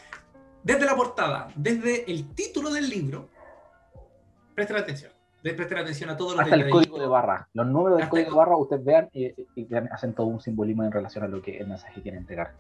desde 0.62 0.86
la 0.86 0.94
portada, 0.94 1.48
desde 1.56 2.08
el 2.10 2.32
título 2.34 2.72
del 2.72 2.88
libro, 2.88 3.28
presten 4.54 4.76
atención. 4.76 5.10
Presten 5.42 5.78
atención 5.78 6.10
a 6.10 6.16
todos 6.16 6.32
los 6.32 6.42
Hasta 6.42 6.56
el 6.56 6.68
código 6.70 6.98
de 6.98 7.06
barra. 7.06 7.48
Los 7.52 7.66
números 7.66 7.98
del 7.98 8.08
código 8.08 8.30
de 8.30 8.36
barra 8.36 8.56
ustedes 8.56 8.84
vean 8.84 9.08
y, 9.12 9.32
hacen 9.92 10.12
todo 10.12 10.26
un 10.26 10.40
simbolismo 10.40 10.82
en 10.84 10.90
relación 10.90 11.22
a 11.24 11.28
lo 11.28 11.42
que 11.42 11.58
el 11.58 11.68
mensaje 11.68 12.00
quiere 12.00 12.16
entregar. 12.16 12.52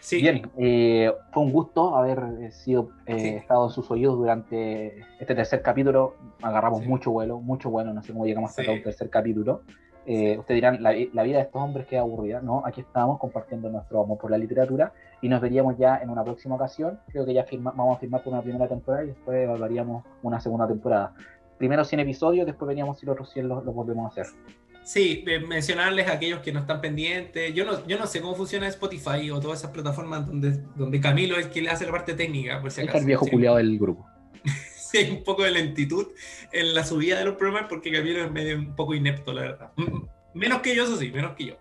Sí. 0.00 0.20
Bien, 0.20 0.48
eh, 0.58 1.12
fue 1.32 1.42
un 1.42 1.52
gusto 1.52 1.96
haber 1.96 2.22
eh, 2.40 2.52
sido 2.52 2.90
eh, 3.06 3.36
estado 3.36 3.66
en 3.66 3.72
sus 3.72 3.90
oídos 3.90 4.16
durante 4.16 5.04
este 5.18 5.34
tercer 5.34 5.62
capítulo. 5.62 6.14
Agarramos 6.42 6.84
mucho 6.84 7.10
vuelo, 7.10 7.40
mucho 7.40 7.70
vuelo. 7.70 7.92
No 7.92 8.02
sé 8.02 8.12
cómo 8.12 8.26
llegamos 8.26 8.50
hasta 8.50 8.70
el 8.70 8.82
tercer 8.82 9.10
capítulo. 9.10 9.62
Eh, 10.06 10.38
ustedes 10.38 10.56
dirán, 10.56 10.82
la, 10.82 10.92
vida 10.92 11.36
de 11.38 11.42
estos 11.42 11.60
hombres 11.62 11.86
queda 11.86 12.00
aburrida. 12.00 12.40
No, 12.40 12.62
aquí 12.64 12.80
estamos 12.80 13.18
compartiendo 13.18 13.68
nuestro 13.68 14.02
amor 14.02 14.18
por 14.18 14.30
la 14.30 14.38
literatura 14.38 14.92
y 15.20 15.28
nos 15.28 15.40
veríamos 15.40 15.76
ya 15.78 15.98
en 15.98 16.10
una 16.10 16.24
próxima 16.24 16.54
ocasión. 16.54 16.98
Creo 17.08 17.24
que 17.24 17.34
ya 17.34 17.44
vamos 17.52 17.96
a 17.96 18.00
firmar 18.00 18.22
por 18.22 18.32
una 18.32 18.42
primera 18.42 18.68
temporada 18.68 19.04
y 19.04 19.08
después 19.08 19.44
evaluaríamos 19.44 20.04
una 20.22 20.40
segunda 20.40 20.66
temporada. 20.66 21.14
Primero 21.58 21.84
100 21.84 22.00
episodios, 22.00 22.46
después 22.46 22.66
veríamos 22.68 22.98
si 22.98 23.06
los 23.06 23.12
otros 23.12 23.30
100 23.32 23.48
los, 23.48 23.64
volvemos 23.64 24.06
a 24.06 24.08
hacer. 24.08 24.34
Sí, 24.82 25.22
mencionarles 25.46 26.08
a 26.08 26.12
aquellos 26.12 26.40
que 26.40 26.52
no 26.52 26.60
están 26.60 26.80
pendientes. 26.80 27.52
Yo 27.52 27.66
no, 27.66 27.86
yo 27.86 27.98
no 27.98 28.06
sé 28.06 28.22
cómo 28.22 28.34
funciona 28.34 28.66
Spotify 28.68 29.30
o 29.30 29.38
todas 29.38 29.58
esas 29.60 29.70
plataformas 29.70 30.26
donde, 30.26 30.62
donde 30.74 31.00
Camilo 31.00 31.36
es 31.36 31.48
quien 31.48 31.66
le 31.66 31.70
hace 31.70 31.84
la 31.84 31.92
parte 31.92 32.14
técnica, 32.14 32.60
por 32.62 32.70
si 32.70 32.80
acaso. 32.80 32.96
Es 32.96 33.02
el 33.02 33.06
viejo 33.06 33.26
culiado 33.26 33.58
del 33.58 33.78
grupo. 33.78 34.09
hay 34.98 35.10
un 35.10 35.24
poco 35.24 35.42
de 35.42 35.50
lentitud 35.50 36.08
en 36.52 36.74
la 36.74 36.84
subida 36.84 37.18
de 37.18 37.24
los 37.24 37.36
programas 37.36 37.68
porque 37.68 37.92
Camilo 37.92 38.24
es 38.24 38.30
medio 38.30 38.56
un 38.56 38.74
poco 38.74 38.94
inepto, 38.94 39.32
la 39.32 39.42
verdad. 39.42 39.72
Menos 40.34 40.60
que 40.60 40.74
yo, 40.74 40.84
eso 40.84 40.96
sí, 40.96 41.10
menos 41.10 41.34
que 41.36 41.46
yo. 41.46 41.54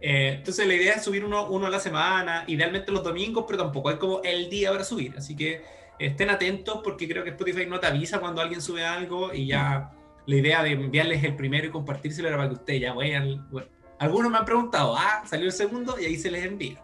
Eh, 0.00 0.34
entonces 0.36 0.66
la 0.66 0.74
idea 0.74 0.94
es 0.94 1.04
subir 1.04 1.24
uno, 1.24 1.48
uno 1.48 1.66
a 1.66 1.70
la 1.70 1.80
semana, 1.80 2.44
idealmente 2.46 2.92
los 2.92 3.02
domingos, 3.02 3.44
pero 3.46 3.58
tampoco 3.62 3.88
hay 3.88 3.96
como 3.96 4.22
el 4.22 4.50
día 4.50 4.70
para 4.70 4.84
subir. 4.84 5.14
Así 5.16 5.34
que 5.34 5.62
estén 5.98 6.30
atentos 6.30 6.80
porque 6.82 7.08
creo 7.08 7.24
que 7.24 7.30
Spotify 7.30 7.66
no 7.66 7.80
te 7.80 7.86
avisa 7.86 8.20
cuando 8.20 8.40
alguien 8.40 8.60
sube 8.60 8.84
algo 8.84 9.32
y 9.32 9.46
ya 9.46 9.92
la 10.26 10.36
idea 10.36 10.62
de 10.62 10.72
enviarles 10.72 11.22
el 11.24 11.36
primero 11.36 11.66
y 11.66 11.70
compartírselo 11.70 12.28
era 12.28 12.36
para 12.36 12.48
que 12.48 12.56
ustedes 12.56 12.80
ya 12.82 12.92
vayan. 12.92 13.48
Bueno, 13.50 13.68
algunos 13.98 14.30
me 14.30 14.38
han 14.38 14.44
preguntado, 14.44 14.94
ah, 14.96 15.22
salió 15.26 15.46
el 15.46 15.52
segundo 15.52 15.98
y 15.98 16.04
ahí 16.04 16.16
se 16.16 16.30
les 16.30 16.44
envía. 16.44 16.82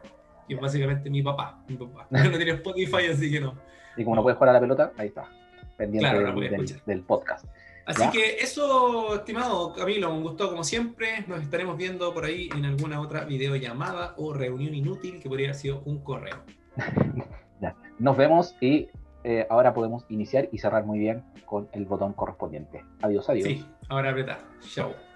Y 0.48 0.54
básicamente 0.54 1.10
mi 1.10 1.22
papá, 1.22 1.62
mi 1.68 1.76
papá. 1.76 2.06
no 2.10 2.36
tiene 2.36 2.52
Spotify, 2.52 3.06
así 3.12 3.30
que 3.30 3.40
no. 3.40 3.54
Y 3.96 4.04
como 4.04 4.16
no 4.16 4.22
puedes 4.22 4.38
jugar 4.38 4.50
a 4.50 4.52
la 4.54 4.60
pelota, 4.60 4.92
ahí 4.96 5.08
está 5.08 5.39
pendiente 5.80 6.82
del, 6.84 7.02
podcast. 7.02 7.46
Así 7.86 8.08
que 8.10 8.36
eso, 8.36 9.16
estimado 9.16 9.72
Camilo, 9.72 10.12
un 10.12 10.22
gusto 10.22 10.50
como 10.50 10.62
siempre. 10.62 11.24
Nos 11.26 11.42
estaremos 11.42 11.76
viendo 11.76 12.12
por 12.12 12.24
ahí 12.24 12.48
en 12.54 12.64
alguna 12.66 13.00
otra 13.00 13.24
videollamada 13.24 14.14
o 14.18 14.32
reunión 14.32 14.74
inútil 14.74 15.20
que 15.20 15.28
podría 15.28 15.48
haber 15.48 15.56
sido 15.56 15.82
un 15.86 16.04
correo. 16.04 16.36
Nos 17.98 18.16
vemos 18.16 18.54
y 18.60 18.88
eh, 19.24 19.46
ahora 19.50 19.74
podemos 19.74 20.06
iniciar 20.08 20.48
y 20.52 20.58
cerrar 20.58 20.84
muy 20.86 20.98
bien 20.98 21.22
con 21.44 21.68
el 21.72 21.84
botón 21.84 22.14
correspondiente. 22.14 22.82
Adiós, 23.02 23.28
adiós. 23.28 23.48
Sí, 23.48 23.66
ahora 23.88 24.10
apretar. 24.10 24.40
Chao. 24.72 25.09